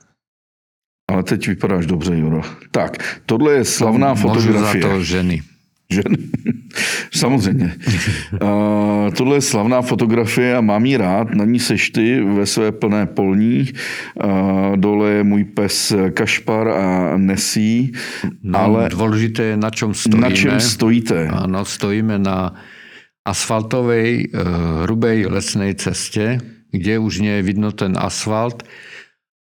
[1.13, 2.41] Ale teď vypadáš dobře, Juro.
[2.71, 4.81] Tak, tohle je slavná to fotografie.
[4.81, 5.41] za to ženy.
[5.93, 6.17] Ženy.
[7.13, 7.75] Samozřejmě.
[8.41, 11.35] Uh, tohle je slavná fotografie a mám ji rád.
[11.35, 13.69] Na ní seš ty ve své plné polní.
[14.17, 17.93] Uh, dole je můj pes Kašpar a Nesí.
[18.41, 20.29] No, ale dôležité je, na čom stojíme.
[20.29, 21.29] Na čem stojíte?
[21.29, 22.57] Áno, stojíme na
[23.21, 26.41] asfaltovej, uh, hrubej lesnej ceste,
[26.73, 28.65] kde už nie je vidno ten asfalt.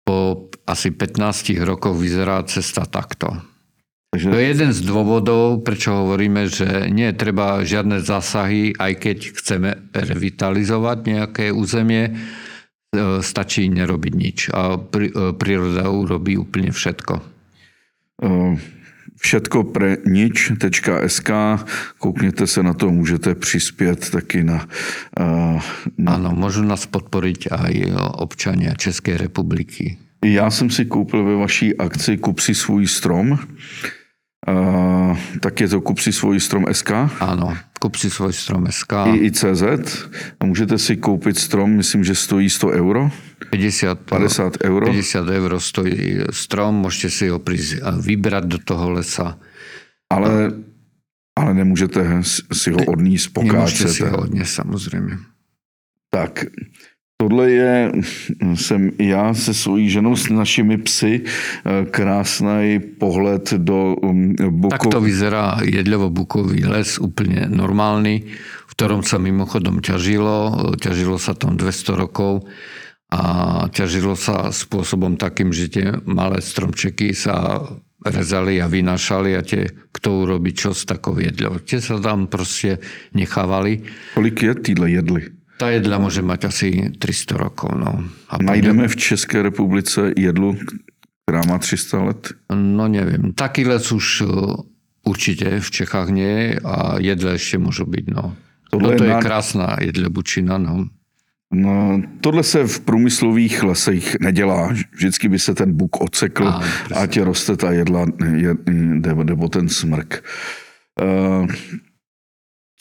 [0.02, 3.34] Po asi 15 rokoch vyzerá cesta takto.
[4.10, 4.30] Takže...
[4.30, 9.18] To je jeden z dôvodov, prečo hovoríme, že nie je treba žiadne zásahy, aj keď
[9.38, 12.14] chceme revitalizovať nejaké územie, e,
[13.22, 14.38] stačí nerobiť nič.
[14.50, 17.14] A e, príroda urobí úplne všetko.
[18.20, 18.58] Uh
[19.20, 21.30] všetko pre nič.sk.
[21.98, 24.68] Koukněte se na to, můžete přispět taky na...
[25.98, 26.14] na...
[26.14, 27.74] Ano, můžu nás podporit aj
[28.14, 29.98] občania České republiky.
[30.26, 33.40] Já jsem si koupil ve vaší akci Kup si svůj strom
[34.48, 36.92] Uh, tak je to kup si svůj strom SK.
[37.20, 38.94] Ano, kup si svůj strom SK.
[39.14, 39.64] I, i CZ.
[40.40, 43.12] A můžete si koupit strom, myslím, že stojí 100 euro.
[43.52, 44.86] 50, 50 euro.
[44.86, 47.42] 50 euro stojí strom, můžete si ho
[48.02, 49.40] vybrat do toho lesa.
[50.10, 50.52] Ale,
[51.38, 52.22] ale nemůžete
[52.54, 53.54] si ho odníst, pokáčet.
[53.54, 55.18] Nemůžete si ho odníst, samozřejmě.
[56.10, 56.46] Tak,
[57.22, 57.92] Tohle je,
[58.56, 61.24] jsem já se svojí ženou s našimi psy,
[61.92, 64.80] krásný pohled do um, Bukov.
[64.80, 68.24] Tak to vyzerá jedľovo-bukový les, úplne normálny,
[68.72, 70.72] v ktorom sa mimochodom ťažilo.
[70.80, 72.48] Ťažilo sa tam 200 rokov
[73.12, 73.22] a
[73.68, 77.68] ťažilo sa spôsobom takým, že tie malé stromčeky sa
[78.00, 81.60] rezali a vynašali a tie, kto urobí čo z takou jedľou.
[81.68, 82.80] Tie sa tam proste
[83.12, 83.84] nechávali.
[84.16, 85.39] Kolik je týhle jedly?
[85.60, 87.72] Ta jedla může mať asi 300 rokov.
[87.76, 88.04] No.
[88.30, 90.58] A Najdeme v České republice jedlu,
[91.24, 92.34] která má 300 let?
[92.56, 93.34] No nevím.
[93.34, 94.56] Taký les už uh,
[95.04, 98.06] určitě v Čechách nie je a jedle ještě můžou být.
[98.08, 98.36] No.
[98.72, 99.22] Tohle to je, na...
[99.22, 100.58] krásná jedlebučina.
[100.58, 100.86] No.
[101.54, 104.74] No, tohle se v průmyslových lesech nedělá.
[104.92, 106.64] Vždycky by se ten buk ocekl a,
[106.96, 108.06] a tě roste ta jedla,
[108.36, 108.56] je,
[109.24, 110.24] nebo ten smrk.
[111.02, 111.48] Uh,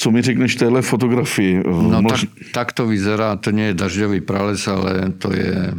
[0.00, 1.62] co mi řekneš téhle fotografii?
[1.66, 2.22] No Mož...
[2.22, 5.74] tak, tak to vyzerá, to nie je dažďový prales, ale to je,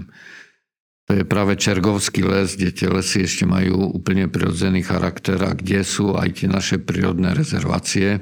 [1.07, 5.87] to je práve Čergovský les, kde tie lesy ešte majú úplne prirodzený charakter a kde
[5.87, 8.19] sú aj tie naše prírodné rezervácie,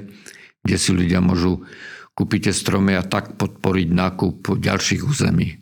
[0.62, 1.66] kde si ľudia môžu
[2.14, 5.58] kúpiť tie stromy a tak podporiť nákup ďalších území.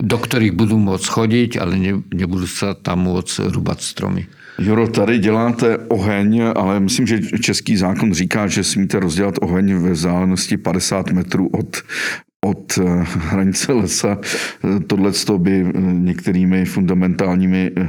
[0.00, 4.24] do ktorých budú môcť chodiť, ale ne, nebudú sa tam môcť rúbať stromy.
[4.60, 9.90] Juro, tady děláte oheň, ale myslím, že český zákon říká, že smíte rozdělat oheň ve
[9.90, 11.82] vzdálenosti 50 metrů od,
[12.44, 12.84] od eh,
[13.32, 14.18] hranice lesa.
[14.86, 17.88] Tohle by eh, některými fundamentálními eh,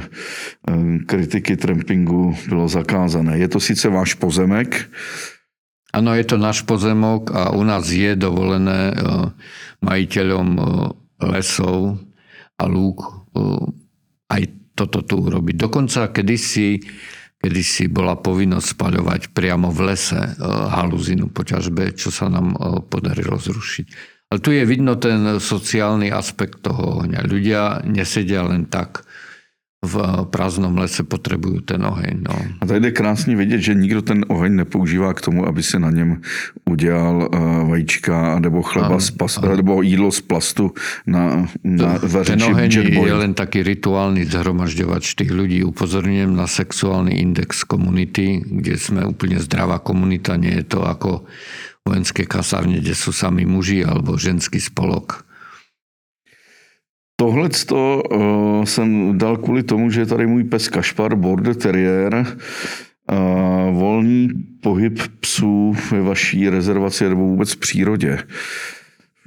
[1.06, 3.38] kritiky trampingu bylo zakázané.
[3.38, 4.88] Je to sice váš pozemek,
[5.92, 8.96] Áno, je to náš pozemok a u nás je dovolené
[9.84, 10.56] majiteľom
[11.20, 12.00] lesov
[12.56, 13.28] a lúk
[14.32, 15.54] aj toto tu urobiť.
[15.56, 16.80] Dokonca kedysi,
[17.38, 20.20] kedysi bola povinnosť spaľovať priamo v lese
[20.72, 22.56] haluzinu po ťažbe, čo sa nám
[22.88, 23.86] podarilo zrušiť.
[24.32, 27.28] Ale tu je vidno ten sociálny aspekt toho ohňa.
[27.28, 29.04] Ľudia nesedia len tak
[29.82, 32.22] v prázdnom lese potřebují ten oheň.
[32.28, 32.34] No.
[32.60, 35.90] A tady je krásně vidět, že nikdo ten oheň nepoužívá k tomu, aby se na
[35.90, 36.20] něm
[36.70, 40.72] udělal uh, vajíčka nebo chleba z pas, nebo jídlo z plastu
[41.06, 45.66] na, na Ten oheň je len taký rituálny zhromažďovač tých ľudí.
[45.66, 50.38] Upozorňujem na sexuálny index komunity, kde sme úplne zdravá komunita.
[50.38, 51.26] Nie je to ako
[51.82, 55.26] vojenské kasárne, kde sú sami muži alebo ženský spolok.
[57.22, 62.26] Tohle to uh, jsem dal kvůli tomu, že je tady můj pes Kašpar, Border Terrier.
[63.12, 64.28] Uh, volný
[64.62, 68.18] pohyb psů ve vaší rezervaci nebo vůbec v přírodě.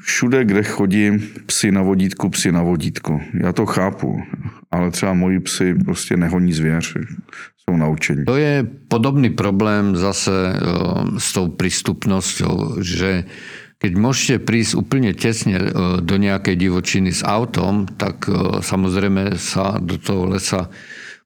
[0.02, 3.22] Všude, kde chodím, psy na vodítku, psy na vodítku.
[3.44, 4.22] Já to chápu,
[4.72, 6.98] ale třeba moji psy prostě nehoní zvěř,
[7.70, 8.26] jsou naučení.
[8.26, 13.24] To je podobný problém zase uh, s tou prístupnosťou, že
[13.86, 15.70] keď môžete prísť úplne tesne e,
[16.02, 20.74] do nejakej divočiny s autom, tak e, samozrejme sa do toho lesa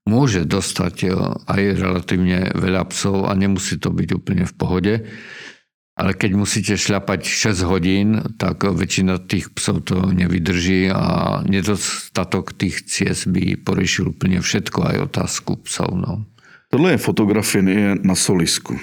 [0.03, 1.16] môže dostať e,
[1.47, 4.93] aj relatívne veľa psov a nemusí to byť úplne v pohode.
[5.95, 12.84] Ale keď musíte šľapať 6 hodín, tak väčšina tých psov to nevydrží a nedostatok tých
[12.91, 15.95] ciest by poriešil úplne všetko, aj otázku psov.
[15.95, 16.28] No.
[16.68, 17.64] Tohle je fotografie
[18.03, 18.76] na solisku.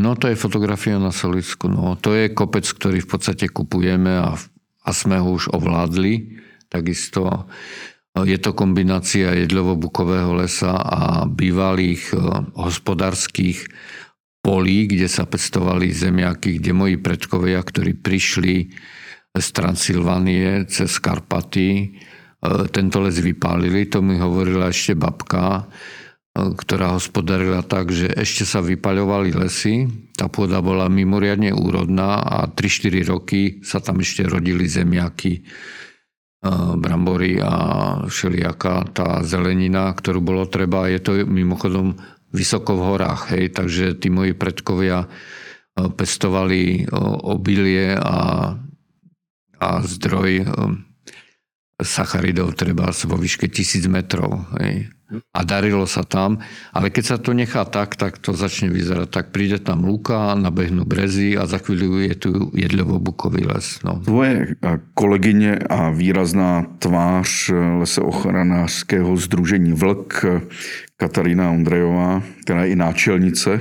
[0.00, 1.68] No to je fotografia na solisku.
[1.68, 4.32] No, to je kopec, ktorý v podstate kupujeme a,
[4.80, 6.40] a sme ho už ovládli.
[6.72, 7.44] Takisto
[8.16, 12.16] je to kombinácia jedlovo-bukového lesa a bývalých e,
[12.58, 13.70] hospodárskych
[14.40, 18.72] polí, kde sa pestovali zemiaky, kde moji predkovia, ktorí prišli
[19.30, 21.86] z Transylvánie cez Karpaty, e,
[22.72, 25.70] tento les vypálili, to mi hovorila ešte babka,
[26.34, 33.10] ktorá hospodarila tak, že ešte sa vypaľovali lesy, tá pôda bola mimoriadne úrodná a 3-4
[33.10, 35.42] roky sa tam ešte rodili zemiaky,
[36.80, 37.54] brambory a
[38.08, 40.88] všelijaká tá zelenina, ktorú bolo treba.
[40.88, 42.00] Je to mimochodom
[42.30, 45.10] vysoko v horách, hej, takže tí moji predkovia
[45.74, 46.86] pestovali
[47.26, 48.54] obilie a,
[49.60, 50.46] a zdroj
[51.82, 54.46] sacharidov treba vo výške tisíc metrov.
[54.60, 54.90] Hej
[55.34, 56.38] a darilo sa tam.
[56.70, 59.10] Ale keď sa to nechá tak, tak to začne vyzerať.
[59.10, 63.66] Tak príde tam lúka, nabehnú brezy a za chvíľu je tu jedlovo-bukový les.
[63.82, 63.98] No.
[64.04, 64.54] Tvoje
[64.94, 70.24] kolegyně a výrazná tvář leseochranářského združení Vlk
[70.96, 73.60] Katarína Ondrejová, která je i náčelnice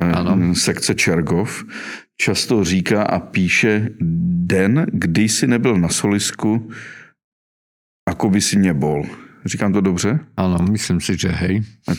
[0.00, 0.54] ano.
[0.54, 1.64] sekce Čergov,
[2.16, 3.88] často říká a píše
[4.46, 6.70] den, kdy jsi nebyl na solisku,
[8.14, 9.02] ako by si nebol.
[9.44, 10.18] Říkám to dobře?
[10.38, 11.62] Ano, myslím si, že hej.
[11.90, 11.92] A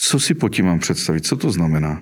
[0.00, 1.26] co si po tím mám představit?
[1.26, 2.00] Co to znamená?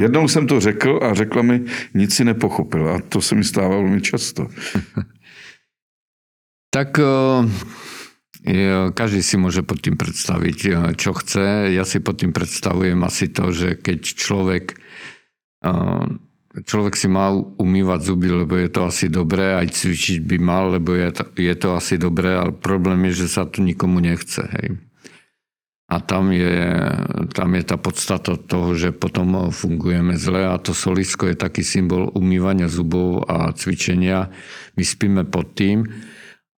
[0.00, 1.64] Jednou jsem to řekl a řekla mi,
[1.94, 2.88] nic si nepochopil.
[2.88, 4.48] A to se mi stává velmi často.
[6.74, 6.98] tak
[8.94, 10.58] každý si môže pod tým predstaviť,
[10.98, 11.70] čo chce.
[11.78, 14.64] Ja si pod tým predstavujem asi to, že keď človek
[16.60, 20.92] človek si má umývať zuby, lebo je to asi dobré, aj cvičiť by mal, lebo
[20.92, 24.44] je to, je to asi dobré, ale problém je, že sa to nikomu nechce.
[24.60, 24.76] Hej.
[25.92, 26.88] A tam je,
[27.36, 32.08] tam je tá podstata toho, že potom fungujeme zle a to solisko je taký symbol
[32.16, 34.32] umývania zubov a cvičenia.
[34.76, 35.84] My spíme pod tým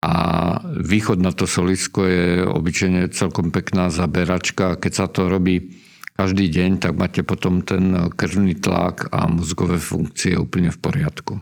[0.06, 0.14] a
[0.62, 4.78] východ na to solisko je obyčajne celkom pekná zaberačka.
[4.78, 5.82] Keď sa to robí
[6.14, 11.34] každý deň, tak máte potom ten krvný tlak a mozgové funkcie úplne v poriadku.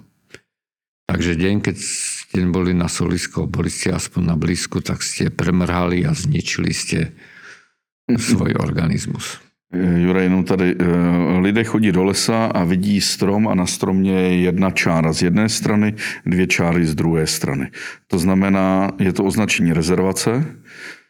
[1.06, 6.08] Takže deň, keď ste boli na solisko, boli ste aspoň na blízku, tak ste premrhali
[6.08, 7.12] a zničili ste
[8.08, 9.36] svoj organismus.
[9.72, 10.76] Jura, jenom tady
[11.40, 15.48] lidé chodí do lesa a vidí strom a na stromě je jedna čára z jedné
[15.48, 15.94] strany,
[16.26, 17.70] dvě čáry z druhé strany.
[18.06, 20.44] To znamená, je to označení rezervace?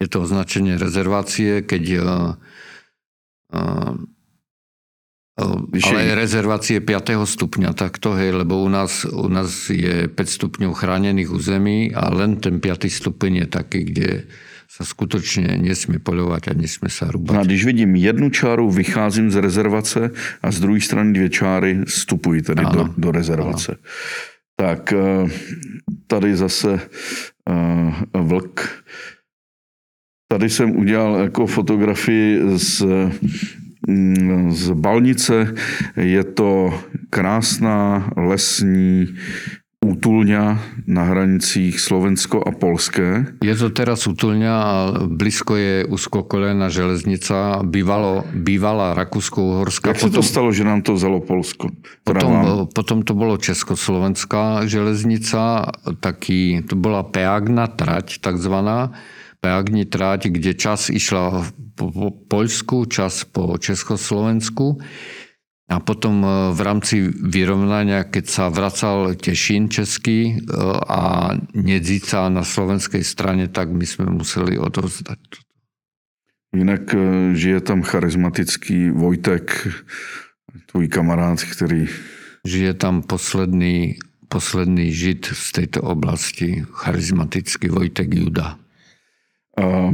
[0.01, 1.83] Je to označenie rezervácie, keď
[5.73, 7.25] Když ale je- rezervácie 5.
[7.25, 12.37] stupňa takto, hej, lebo u nás, u nás je 5 stupňov chránených území a len
[12.37, 12.93] ten 5.
[12.93, 14.11] stupeň je taký, kde
[14.69, 17.45] sa skutočne nesmie poľovať a nesmie sa A rúbať.
[17.49, 20.11] když vidím jednu čáru, vycházím z rezervace
[20.43, 22.95] a z druhé strany dvě čáry vstupuji tedy do, Ano.
[22.97, 23.77] do rezervace.
[24.57, 25.29] Tak eh,
[26.07, 26.81] tady zase
[27.49, 28.85] eh, vlk.
[30.33, 32.85] Tady jsem udělal jako fotografii z,
[33.89, 35.55] mm, z Balnice.
[35.97, 36.75] Je to
[37.11, 39.07] krásná lesní
[39.85, 43.27] útulňa na hranicích Slovensko a Polské.
[43.45, 44.75] Je to teraz útulňa a
[45.05, 49.93] blízko je úzkokolená železnica, bývalo, bývala Rakúsko-Uhorská.
[49.93, 51.69] Jak se to stalo, že nám to vzalo Polsko?
[52.09, 52.73] Potom, vám?
[52.73, 55.69] potom to bolo Československá železnica,
[56.01, 58.95] taký, to bola peagna trať, takzvaná,
[59.43, 64.79] peagni trať, kde čas išla po, po Poľsku, čas po Československu.
[65.67, 70.55] A potom e, v rámci vyrovnania, keď sa vracal Tešín český e,
[70.87, 75.43] a Nedzica na slovenskej strane, tak my sme museli odovzdať.
[76.53, 79.69] Jinak eh, žije tam charismatický Vojtek,
[80.67, 81.89] tvůj kamarád, který
[82.47, 83.97] Žije tam posledný,
[84.29, 88.59] posledný žid z tejto oblasti, charizmatický Vojtek Juda.
[89.59, 89.93] A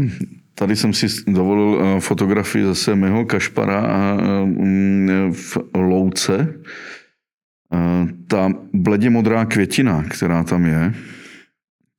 [0.54, 6.54] tady jsem si dovolil eh, fotografii zase mého Kašpara a, mm, v louce.
[7.74, 10.94] Eh, Ta bledě modrá květina, která tam je,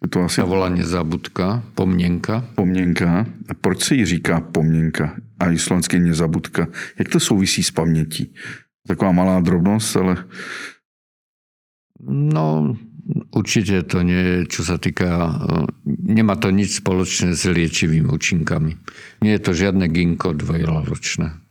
[0.10, 2.46] to asi volá nezabudka, pomněnka.
[2.56, 3.26] pomněnka.
[3.50, 6.68] A proč se jí říká pomněnka a islandské nezabudka?
[7.00, 8.34] Jak to souvisí s pamětí?
[8.88, 10.18] Taková malá drobnost, ale
[12.08, 12.76] No,
[13.32, 15.32] určite to nie, čo sa týka, e,
[15.86, 18.78] nemá to nič spoločné s liečivými účinkami.
[19.26, 21.50] Nie je to žiadne ginko dvojročné.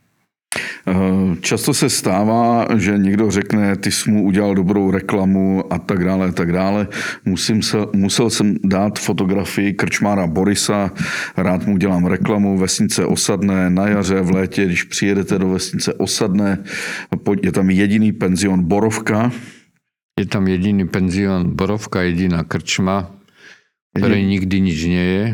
[0.87, 6.05] Eh, Často se stává, že někdo řekne, ty jsi mu udělal dobrou reklamu a tak
[6.05, 6.87] dále, a tak dále.
[7.25, 10.91] Musím se, musel jsem dát fotografii krčmára Borisa,
[11.37, 16.57] rád mu dělám reklamu, vesnice Osadné, na jaře, v létě, když přijedete do vesnice Osadné,
[17.41, 19.31] je tam jediný penzion Borovka,
[20.19, 23.07] Je tam jediný penzión Borovka, jediná krčma,
[23.95, 25.25] ktorej nikdy nič nie je.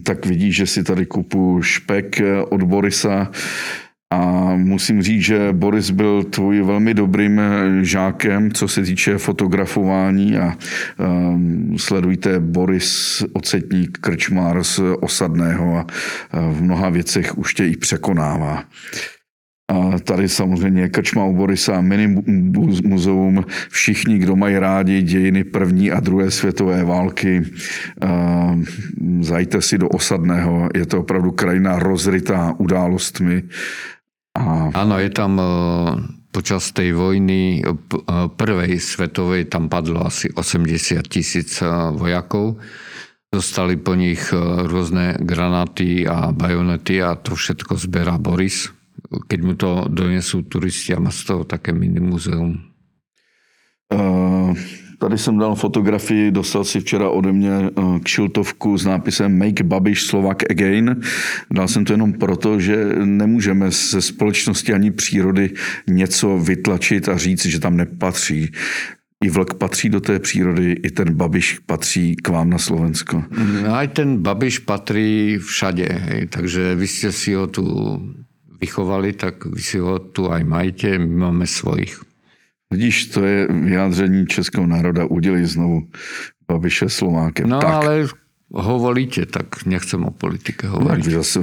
[0.00, 3.30] tak vidíš, že si tady kupu špek eh, od Borisa
[4.12, 10.36] a musím říct, že Boris byl tvůj velmi dobrým eh, žákem, co se týče fotografování
[10.36, 10.56] a
[10.98, 17.76] um, sledujte Boris Ocetník, krčmár z Osadného a eh, v mnoha věcech už tě i
[17.76, 18.64] překonává.
[19.72, 22.24] A tady samozřejmě Krčma u Borisa, mini mu-
[22.84, 27.42] muzeum, všichni, kdo mají rádi dějiny první a druhé světové války,
[29.20, 33.42] zajte si do Osadného, je to opravdu krajina rozrytá událostmi.
[34.32, 35.44] A Áno, je tam e,
[36.32, 37.72] počas tej vojny, e, e,
[38.32, 41.60] prvej svetovej, tam padlo asi 80 tisíc
[41.92, 42.56] vojakov.
[43.32, 44.28] Dostali po nich
[44.68, 48.68] rôzne granáty a bajonety a to všetko zberá Boris.
[49.28, 52.56] Keď mu to donesú turisti a má z toho také mini muzeum.
[53.92, 54.54] Eh,
[55.02, 60.02] Tady jsem dal fotografii, dostal si včera ode mě eh, kšiltovku s nápisem Make Babiš
[60.02, 61.00] Slovak Again.
[61.50, 65.50] Dal jsem to jenom proto, že nemůžeme ze společnosti ani přírody
[65.90, 68.50] něco vytlačit a říct, že tam nepatří.
[69.24, 73.24] I vlk patří do té přírody, i ten Babiš patří k vám na Slovensko.
[73.62, 77.62] No, Aj ten Babiš patrí všade, hej, takže vy ste si ho tu
[78.62, 81.98] vychovali, tak vy si ho tu aj majte, my máme svojich.
[82.70, 85.04] Vidíš, to je vyjádření českého národa.
[85.04, 85.90] Udělej znovu
[86.48, 87.48] Babiše Slovákem.
[87.48, 88.08] No tak, ale
[88.52, 91.04] ho volíte, tak nechcem o politike tak hovoriť.
[91.04, 91.40] vy zase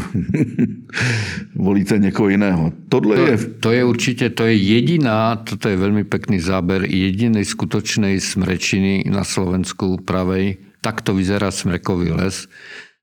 [1.56, 2.74] volíte někoho jiného.
[2.90, 7.46] Tohle To, je to je určite, to je jediná, toto je veľmi pekný záber jedinej
[7.46, 10.62] skutočnej smrečiny na Slovensku pravej.
[10.82, 12.46] Takto vyzerá smrekový les.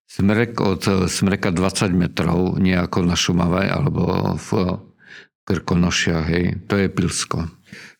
[0.07, 4.80] Smrek od smreka 20 metrov, nie ako na Šumave alebo v
[5.46, 6.44] Krkonošiach, hej.
[6.66, 7.46] To je Pilsko.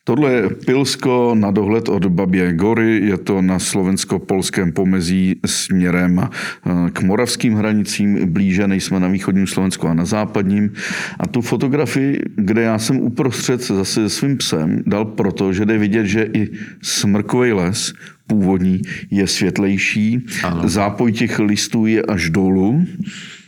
[0.07, 6.69] Tohle je Pilsko na dohled od Babě Gory, je to na slovensko-polském pomezí směrem eh,
[6.93, 10.73] k moravským hranicím, blíže nejsme na východním Slovensku a na západním.
[11.19, 15.77] A tu fotografii, kde já jsem uprostřed zase se svým psem, dal proto, že jde
[15.77, 16.49] vidět, že i
[16.81, 17.93] smrkový les
[18.27, 20.69] původní je světlejší, Ano.
[20.69, 22.85] zápoj těch listů je až dolů.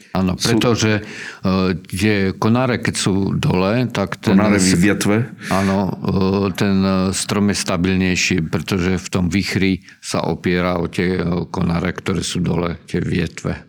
[0.10, 4.42] Áno, pretože eh, tie konáre, keď sú dole, tak ten...
[4.42, 5.16] Konárevý větve.
[5.54, 6.82] Áno, e, ten
[7.14, 12.42] strom je stabilnejší, pretože v tom vychri sa opiera o tie e, konáre, ktoré sú
[12.42, 13.69] dole, tie vietve.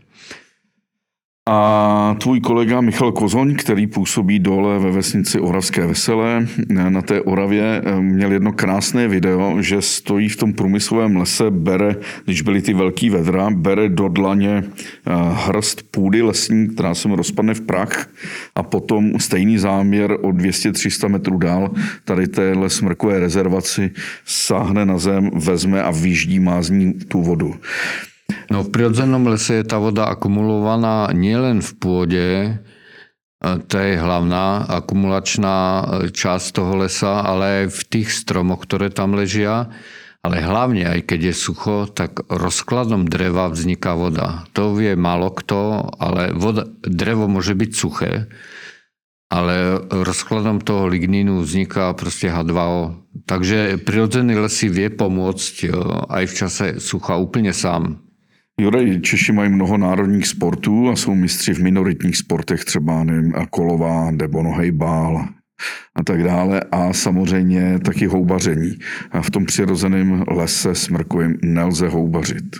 [1.53, 7.83] A tvůj kolega Michal Kozoň, který působí dole ve vesnici Oravské Veselé, na té Oravě,
[8.01, 13.11] měl jedno krásné video, že stojí v tom průmyslovém lese, bere, když byly ty velký
[13.11, 18.09] vedra, bere do dlaně eh, hrst půdy lesní, která se mu rozpadne v prach
[18.55, 21.71] a potom stejný záměr o 200-300 metrů dál
[22.05, 23.91] tady téhle smrkové rezervaci
[24.25, 27.55] sáhne na zem, vezme a vyždí mázní tu vodu.
[28.51, 31.71] No v prirodzenom lese je tá voda akumulovaná nielen v
[32.11, 32.51] e,
[33.41, 39.73] to je hlavná akumulačná e, časť toho lesa, ale v tých stromoch, ktoré tam ležia.
[40.21, 44.45] Ale hlavne, aj keď je sucho, tak rozkladom dreva vzniká voda.
[44.53, 48.29] To vie málo kto, ale voda, drevo môže byť suché,
[49.33, 53.01] ale rozkladom toho lignínu vzniká proste H2O.
[53.25, 55.69] Takže prirodzený les si vie pomôcť e,
[56.13, 58.10] aj v čase sucha úplne sám.
[58.61, 64.11] Juraj, Češi mají mnoho národních sportů a jsou mistři v minoritních sportech, třeba nevím, kolová
[64.11, 65.25] nebo nohejbál
[65.95, 66.61] a tak dále.
[66.73, 68.79] A samozřejmě taky houbaření.
[69.11, 72.57] A v tom přirozeném lese smrkovým nelze houbařit.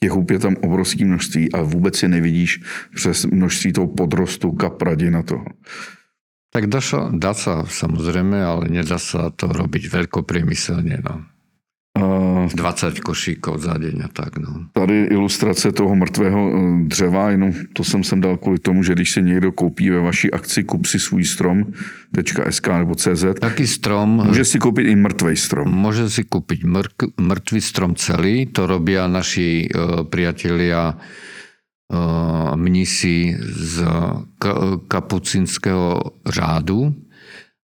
[0.00, 2.60] Těch hub je tam obrovské množství a vůbec je nevidíš
[2.94, 5.44] přes množství toho podrostu kapradi na to.
[6.50, 10.98] Tak dá sa, dá sa samozrejme, ale nedá sa to robiť veľkopriemyselne.
[10.98, 11.30] No.
[12.54, 14.38] 20 košíkov za deň a tak.
[14.38, 14.66] No.
[14.72, 19.10] Tady ilustrace toho mrtvého eh, dřeva, jenom to jsem sem dal kvůli tomu, že když
[19.10, 21.64] se někdo koupí ve vaší akci kup si svůj strom,
[22.50, 24.26] .sk nebo CZ, Taký strom...
[24.26, 25.70] Může si koupit i mrtvý strom.
[25.70, 33.86] Môže si kúpiť mrk, mŕtvý strom celý, to robia naši uh, priatelia uh, mnisi z
[34.88, 36.94] kapucinského řádu,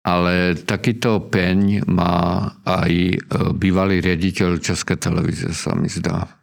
[0.01, 3.16] ale takýto peň má aj e,
[3.53, 6.40] bývalý riaditeľ České televize, sa mi zdá.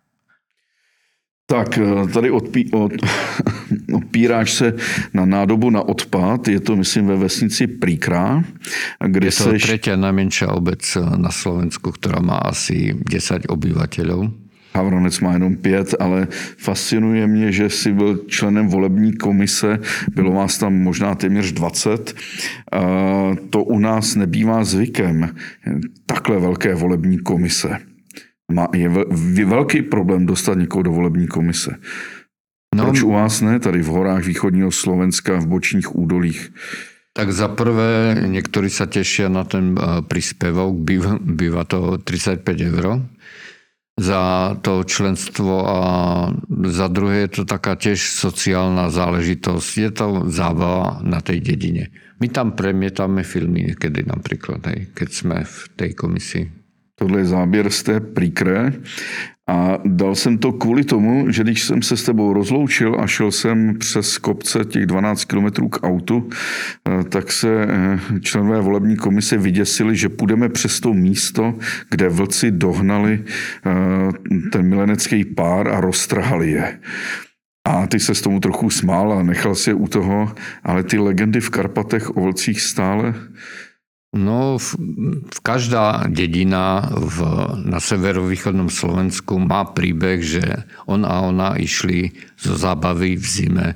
[1.49, 2.91] Tak, e, tady odpí, od,
[4.01, 4.67] opíráš se
[5.13, 8.43] na nádobu na odpad, je to myslím ve vesnici Príkrá,
[9.01, 9.63] kde je to seš...
[9.65, 14.46] tretia najmenšia obec na Slovensku, ktorá má asi 10 obyvateľov.
[14.77, 19.79] Havranec má jenom pět, ale fascinuje mě, že jsi byl členem volební komise,
[20.13, 22.13] bylo vás tam možná téměř 20.
[23.49, 25.33] To u nás nebývá zvykem,
[26.05, 27.79] takhle velké volební komise.
[28.73, 31.75] Je velký problém dostat někoho do volební komise.
[32.75, 36.51] No, Proč u vás ne, tady v horách východního Slovenska, v bočních údolích?
[37.17, 43.01] Tak za prvé, niektorí sa tešia na ten eh, príspevok, býva, býva to 35 eur
[43.97, 45.77] za to členstvo a
[46.69, 49.69] za druhé je to taká tiež sociálna záležitosť.
[49.81, 51.89] Je to zábava na tej dedine.
[52.21, 56.45] My tam premietame filmy niekedy napríklad, hej, keď sme v tej komisii.
[56.99, 58.73] Tohle je záběr z té príkre
[59.49, 63.31] a dal jsem to kvůli tomu, že když jsem se s tebou rozloučil a šel
[63.31, 69.37] jsem přes kopce těch 12 kilometrů k autu, eh, tak se eh, členové volební komise
[69.37, 71.53] vyděsili, že půjdeme přes to místo,
[71.89, 73.71] kde vlci dohnali eh,
[74.51, 76.79] ten milenecký pár a roztrhali je.
[77.67, 80.97] A ty se s tomu trochu smál a nechal si je u toho, ale ty
[80.97, 83.13] legendy v Karpatech o vlcích stále
[84.17, 84.67] No, v,
[85.29, 87.17] v každá dedina v,
[87.69, 93.75] na severovýchodnom Slovensku má príbeh, že on a ona išli zo zábavy v zime e,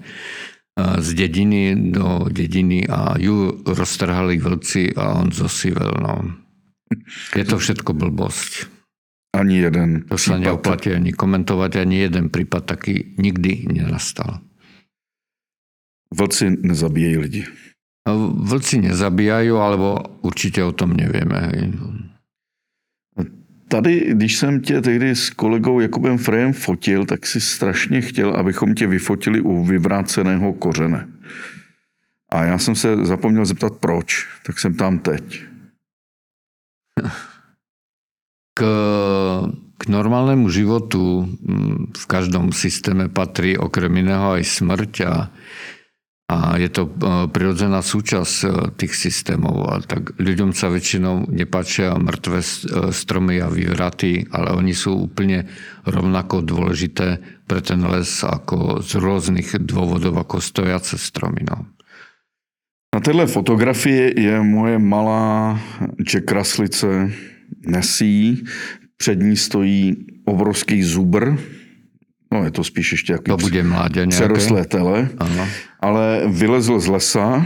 [0.98, 5.94] z dediny do dediny a ju roztrhali vlci a on zosivel.
[6.02, 6.26] No.
[7.38, 8.82] Je to všetko blbosť.
[9.32, 14.44] Ani jeden To sa neoplatí ani komentovať, ani jeden prípad taký nikdy nenastal.
[16.12, 17.44] Vlci nezabíjejí lidi.
[18.34, 21.52] Vlci nezabíjají, alebo určitě o tom nevíme.
[23.68, 28.76] Tady, když jsem tě tehdy s kolegou Jakubem Frejem fotil, tak si strašně chtěl, abychom
[28.76, 31.08] tě vyfotili u vyvráceného kořene.
[32.32, 34.28] A já jsem se zapomněl zeptat, proč.
[34.46, 35.44] Tak jsem tam teď.
[38.54, 38.64] K,
[39.78, 45.32] k normálnemu životu mm, v každom systéme patrí okrem iného aj smrť a
[46.32, 46.92] a je to e,
[47.28, 48.48] prirodzená súčasť e,
[48.80, 49.68] tých systémov.
[49.68, 52.48] A tak ľuďom sa väčšinou nepáčia mŕtve e,
[52.96, 55.52] stromy a vývraty, ale oni sú úplne
[55.84, 57.20] rovnako dôležité
[57.52, 61.44] pre ten les ako z rôznych dôvodov ako stojace stromy.
[61.44, 61.68] No.
[62.96, 65.60] Na téhle fotografii je moje malá
[66.00, 67.12] čekraslice
[67.68, 68.44] Nesí.
[68.98, 71.36] Před ní stojí obrovský zubr,
[72.34, 75.48] no je to spíš ještě jaký to bude mládě přerostlé tele, ano.
[75.82, 77.46] Ale vylezl z lesa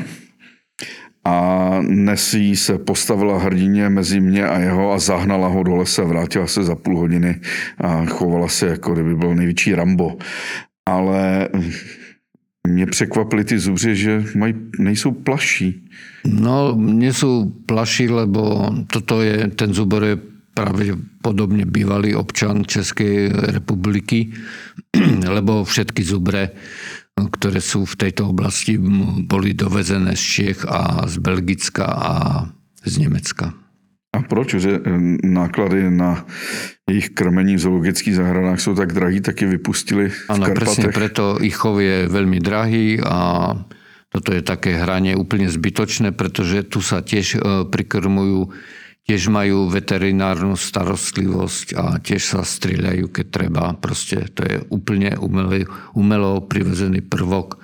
[1.25, 1.35] a
[1.81, 6.63] Nesí se postavila hrdině mezi mě a jeho a zahnala ho do lesa, vrátila se
[6.63, 7.41] za půl hodiny
[7.81, 10.17] a chovala se jako kdyby byl největší Rambo.
[10.85, 11.49] Ale
[12.67, 15.85] Mě překvapili ty zubře, že mají, nejsou plaší.
[16.25, 20.17] No, nie sú plaši, lebo toto je, ten zubor je
[20.57, 24.33] pravdepodobne bývalý občan Českej republiky,
[25.37, 26.49] lebo všetky zubre,
[27.15, 28.75] ktoré sú v tejto oblasti,
[29.23, 32.13] boli dovezené z Čech a z Belgicka a
[32.83, 33.55] z Nemecka.
[34.15, 34.59] A proč?
[34.59, 34.81] Že eh,
[35.23, 36.27] náklady na
[36.87, 40.95] jejich krmení v zoologických zahradách jsou tak drahý, tak je vypustili v presne Karpatech.
[40.95, 43.51] preto ich chov je veľmi drahý a
[44.15, 48.47] toto je také hranie úplne zbytočné, pretože tu sa tiež e, prikrmujú,
[49.05, 53.63] tiež majú veterinárnu starostlivosť a tiež sa strieľajú, keď treba.
[53.77, 57.61] Proste to je úplne umelý, umelo privezený prvok,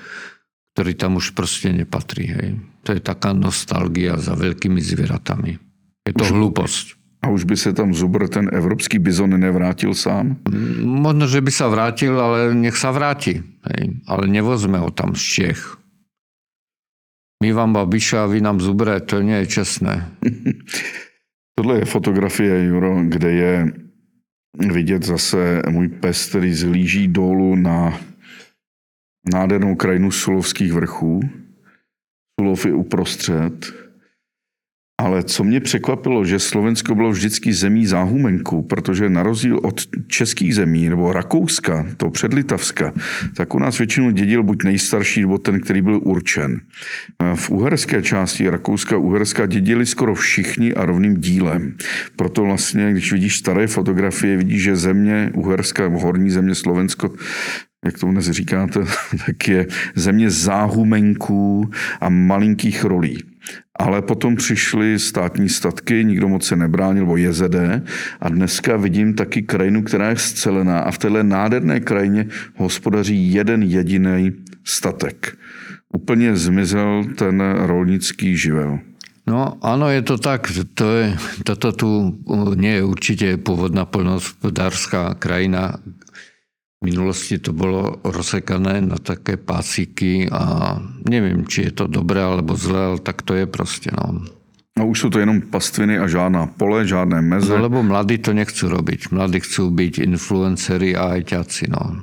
[0.77, 2.25] ktorý tam už proste nepatrí.
[2.29, 2.49] Hej.
[2.85, 5.57] To je taká nostalgia za veľkými zvieratami.
[6.05, 7.01] Je to hlúposť.
[7.21, 10.41] A už by se tam zubr, ten evropský bizon, nevrátil sám?
[10.81, 13.45] Možno, že by sa vrátil, ale nech sa vráti.
[13.69, 14.01] Hej.
[14.09, 15.61] Ale nevozme ho tam z Čech.
[17.41, 20.05] My vám babiša a vy nám zubre, to nie je čestné.
[21.61, 23.73] Tohle je fotografie, Juro, kde je
[24.73, 27.99] vidět zase můj pes, který zlíží dolů na
[29.33, 31.19] nádhernou krajinu Sulovských vrchů.
[32.39, 33.73] Sulov je uprostřed.
[35.01, 40.55] Ale co mě překvapilo, že Slovensko bylo vždycky zemí záhumenku, protože na rozdíl od českých
[40.55, 42.93] zemí nebo Rakouska, to předlitavska,
[43.35, 46.61] tak u nás většinou dědil buď nejstarší, nebo ten, který byl určen.
[47.35, 51.75] V uherské části Rakouska Uherska dědili skoro všichni a rovným dílem.
[52.15, 57.13] Proto vlastně, když vidíš staré fotografie, vidíš, že země Uherska, horní země Slovensko,
[57.85, 58.79] jak to dnes říkáte,
[59.25, 61.69] tak je země záhumenků
[62.01, 63.30] a malinkých rolí.
[63.79, 67.55] Ale potom přišly státní statky, nikdo moc se nebránil, nebo JZD.
[68.21, 72.25] A dneska vidím taky krajinu, která je scelená a v téhle nádherné krajině
[72.55, 74.31] hospodaří jeden jediný
[74.63, 75.37] statek.
[75.93, 78.79] Úplně zmizel ten rolnický živel.
[79.21, 80.49] No áno, je to tak.
[80.73, 81.13] To je,
[81.45, 81.89] toto tu
[82.57, 85.77] nie je určite pôvodná poľnohospodárska krajina.
[86.81, 92.57] V minulosti to bolo rozsekané na také pásíky a neviem, či je to dobré alebo
[92.57, 93.93] zlé, ale tak to je proste.
[93.93, 94.25] No.
[94.79, 97.53] A už jsou to jenom pastviny a žádná pole, žádné meze.
[97.53, 99.13] No lebo mladí to nechcú robiť.
[99.13, 101.69] Mladí chcú byť influenceri a ajťáci.
[101.69, 102.01] No.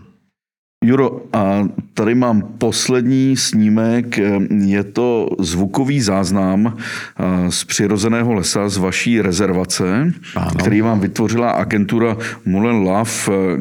[0.85, 4.19] Juro, a tady mám poslední snímek.
[4.63, 10.51] Je to zvukový záznam eh, z přirozeného lesa z vaší rezervace, Ano.
[10.59, 13.57] který vám vytvořila agentura Mullen Love eh,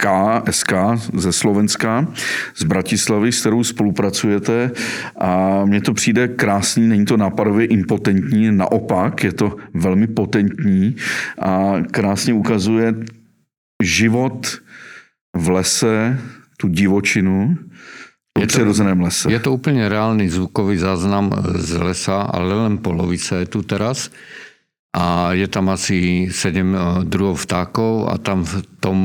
[0.00, 0.06] GGK
[0.50, 0.72] SK
[1.14, 2.06] ze Slovenska,
[2.56, 4.70] z Bratislavy, s kterou spolupracujete.
[5.20, 10.96] A mně to přijde krásný, není to nápadově impotentní, naopak, je to velmi potentní
[11.38, 12.94] a krásně ukazuje
[13.82, 14.58] život
[15.36, 16.18] v lese,
[16.56, 17.56] tu divočinu,
[18.38, 19.32] Je to- přirozeném lese.
[19.32, 24.08] Je to úplne reálny zvukový záznam z lesa, ale len polovica je tu teraz.
[24.96, 26.74] A je tam asi 7
[27.06, 28.98] druhov vtákov a tam v tom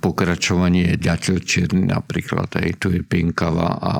[0.00, 2.48] pokračovaní je ďateľ čierny napríklad.
[2.58, 3.94] Hej, tu je pinkava a,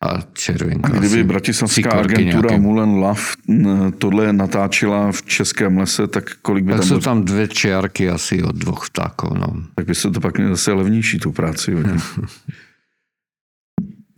[0.00, 0.92] a červenka.
[0.92, 2.60] A kdyby bratislavská agentura nejaké.
[2.60, 7.04] Mullen Love n- tohle natáčela v českém lese, tak kolik by Tak tam sú bylo?
[7.04, 9.32] tam dve čiarky asi od dvoch vtákov.
[9.38, 9.48] No.
[9.74, 11.72] Tak by se to pak zase levnější tu práci.
[11.74, 12.02] hodit.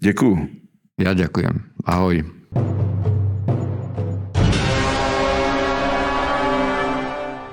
[0.03, 0.49] Děkuju.
[1.01, 1.61] Ja ďakujem.
[1.85, 2.25] Ahoj.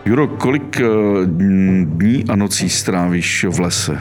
[0.06, 0.88] Juro, kolik eh,
[1.26, 3.96] dní a nocí strávíš v lese?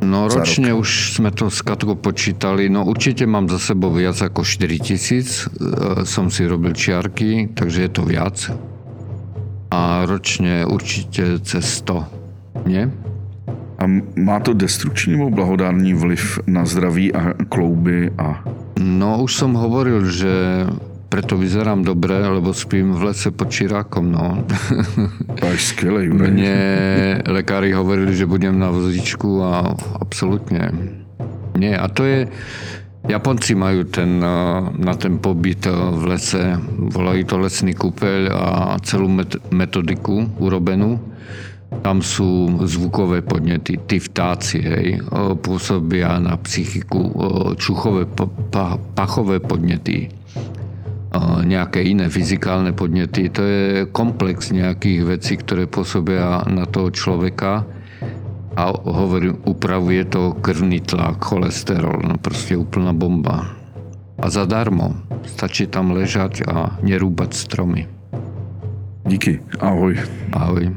[0.00, 4.16] No Za ročne už sme to s Katkou počítali, no určite mám za sebou viac
[4.16, 8.36] ako 4 tisíc, E, som si robil čiarky, takže je to viac.
[9.68, 12.88] A ročne určite cez 100, nie?
[13.80, 13.84] A
[14.16, 18.44] má to destrukční nebo blahodárný vliv na zdraví a klouby a
[18.80, 20.32] No už som hovoril, že
[21.10, 24.46] preto vyzerám dobre, lebo spím v lese pod čirákom, no.
[25.58, 26.30] skvělé, Jure.
[26.30, 26.58] Mne
[27.26, 30.70] lekári hovorili, že budem na vozíčku a absolútne
[31.58, 31.74] nie.
[31.74, 32.30] A to je...
[33.00, 36.60] Japonci majú ten, eh, na ten pobyt eh, v lese,
[36.92, 41.00] volajú to lesný kúpeľ a celú met- metodiku urobenú.
[41.80, 47.08] Tam sú zvukové podnety, tí vtáci, hej, eh, pôsobia na psychiku,
[47.56, 50.12] čuchové, pa- pa- pachové podnety,
[51.10, 53.30] eh, nejaké iné fyzikálne podnety.
[53.34, 57.66] To je komplex nejakých vecí, ktoré pôsobia na toho človeka
[58.58, 63.54] a hovorím, upravuje to krvný tlak, cholesterol, no proste úplná bomba.
[64.20, 65.00] A zadarmo.
[65.24, 67.88] Stačí tam ležať a nerúbať stromy.
[69.08, 69.96] Díky, ahoj.
[70.36, 70.76] Ahoj.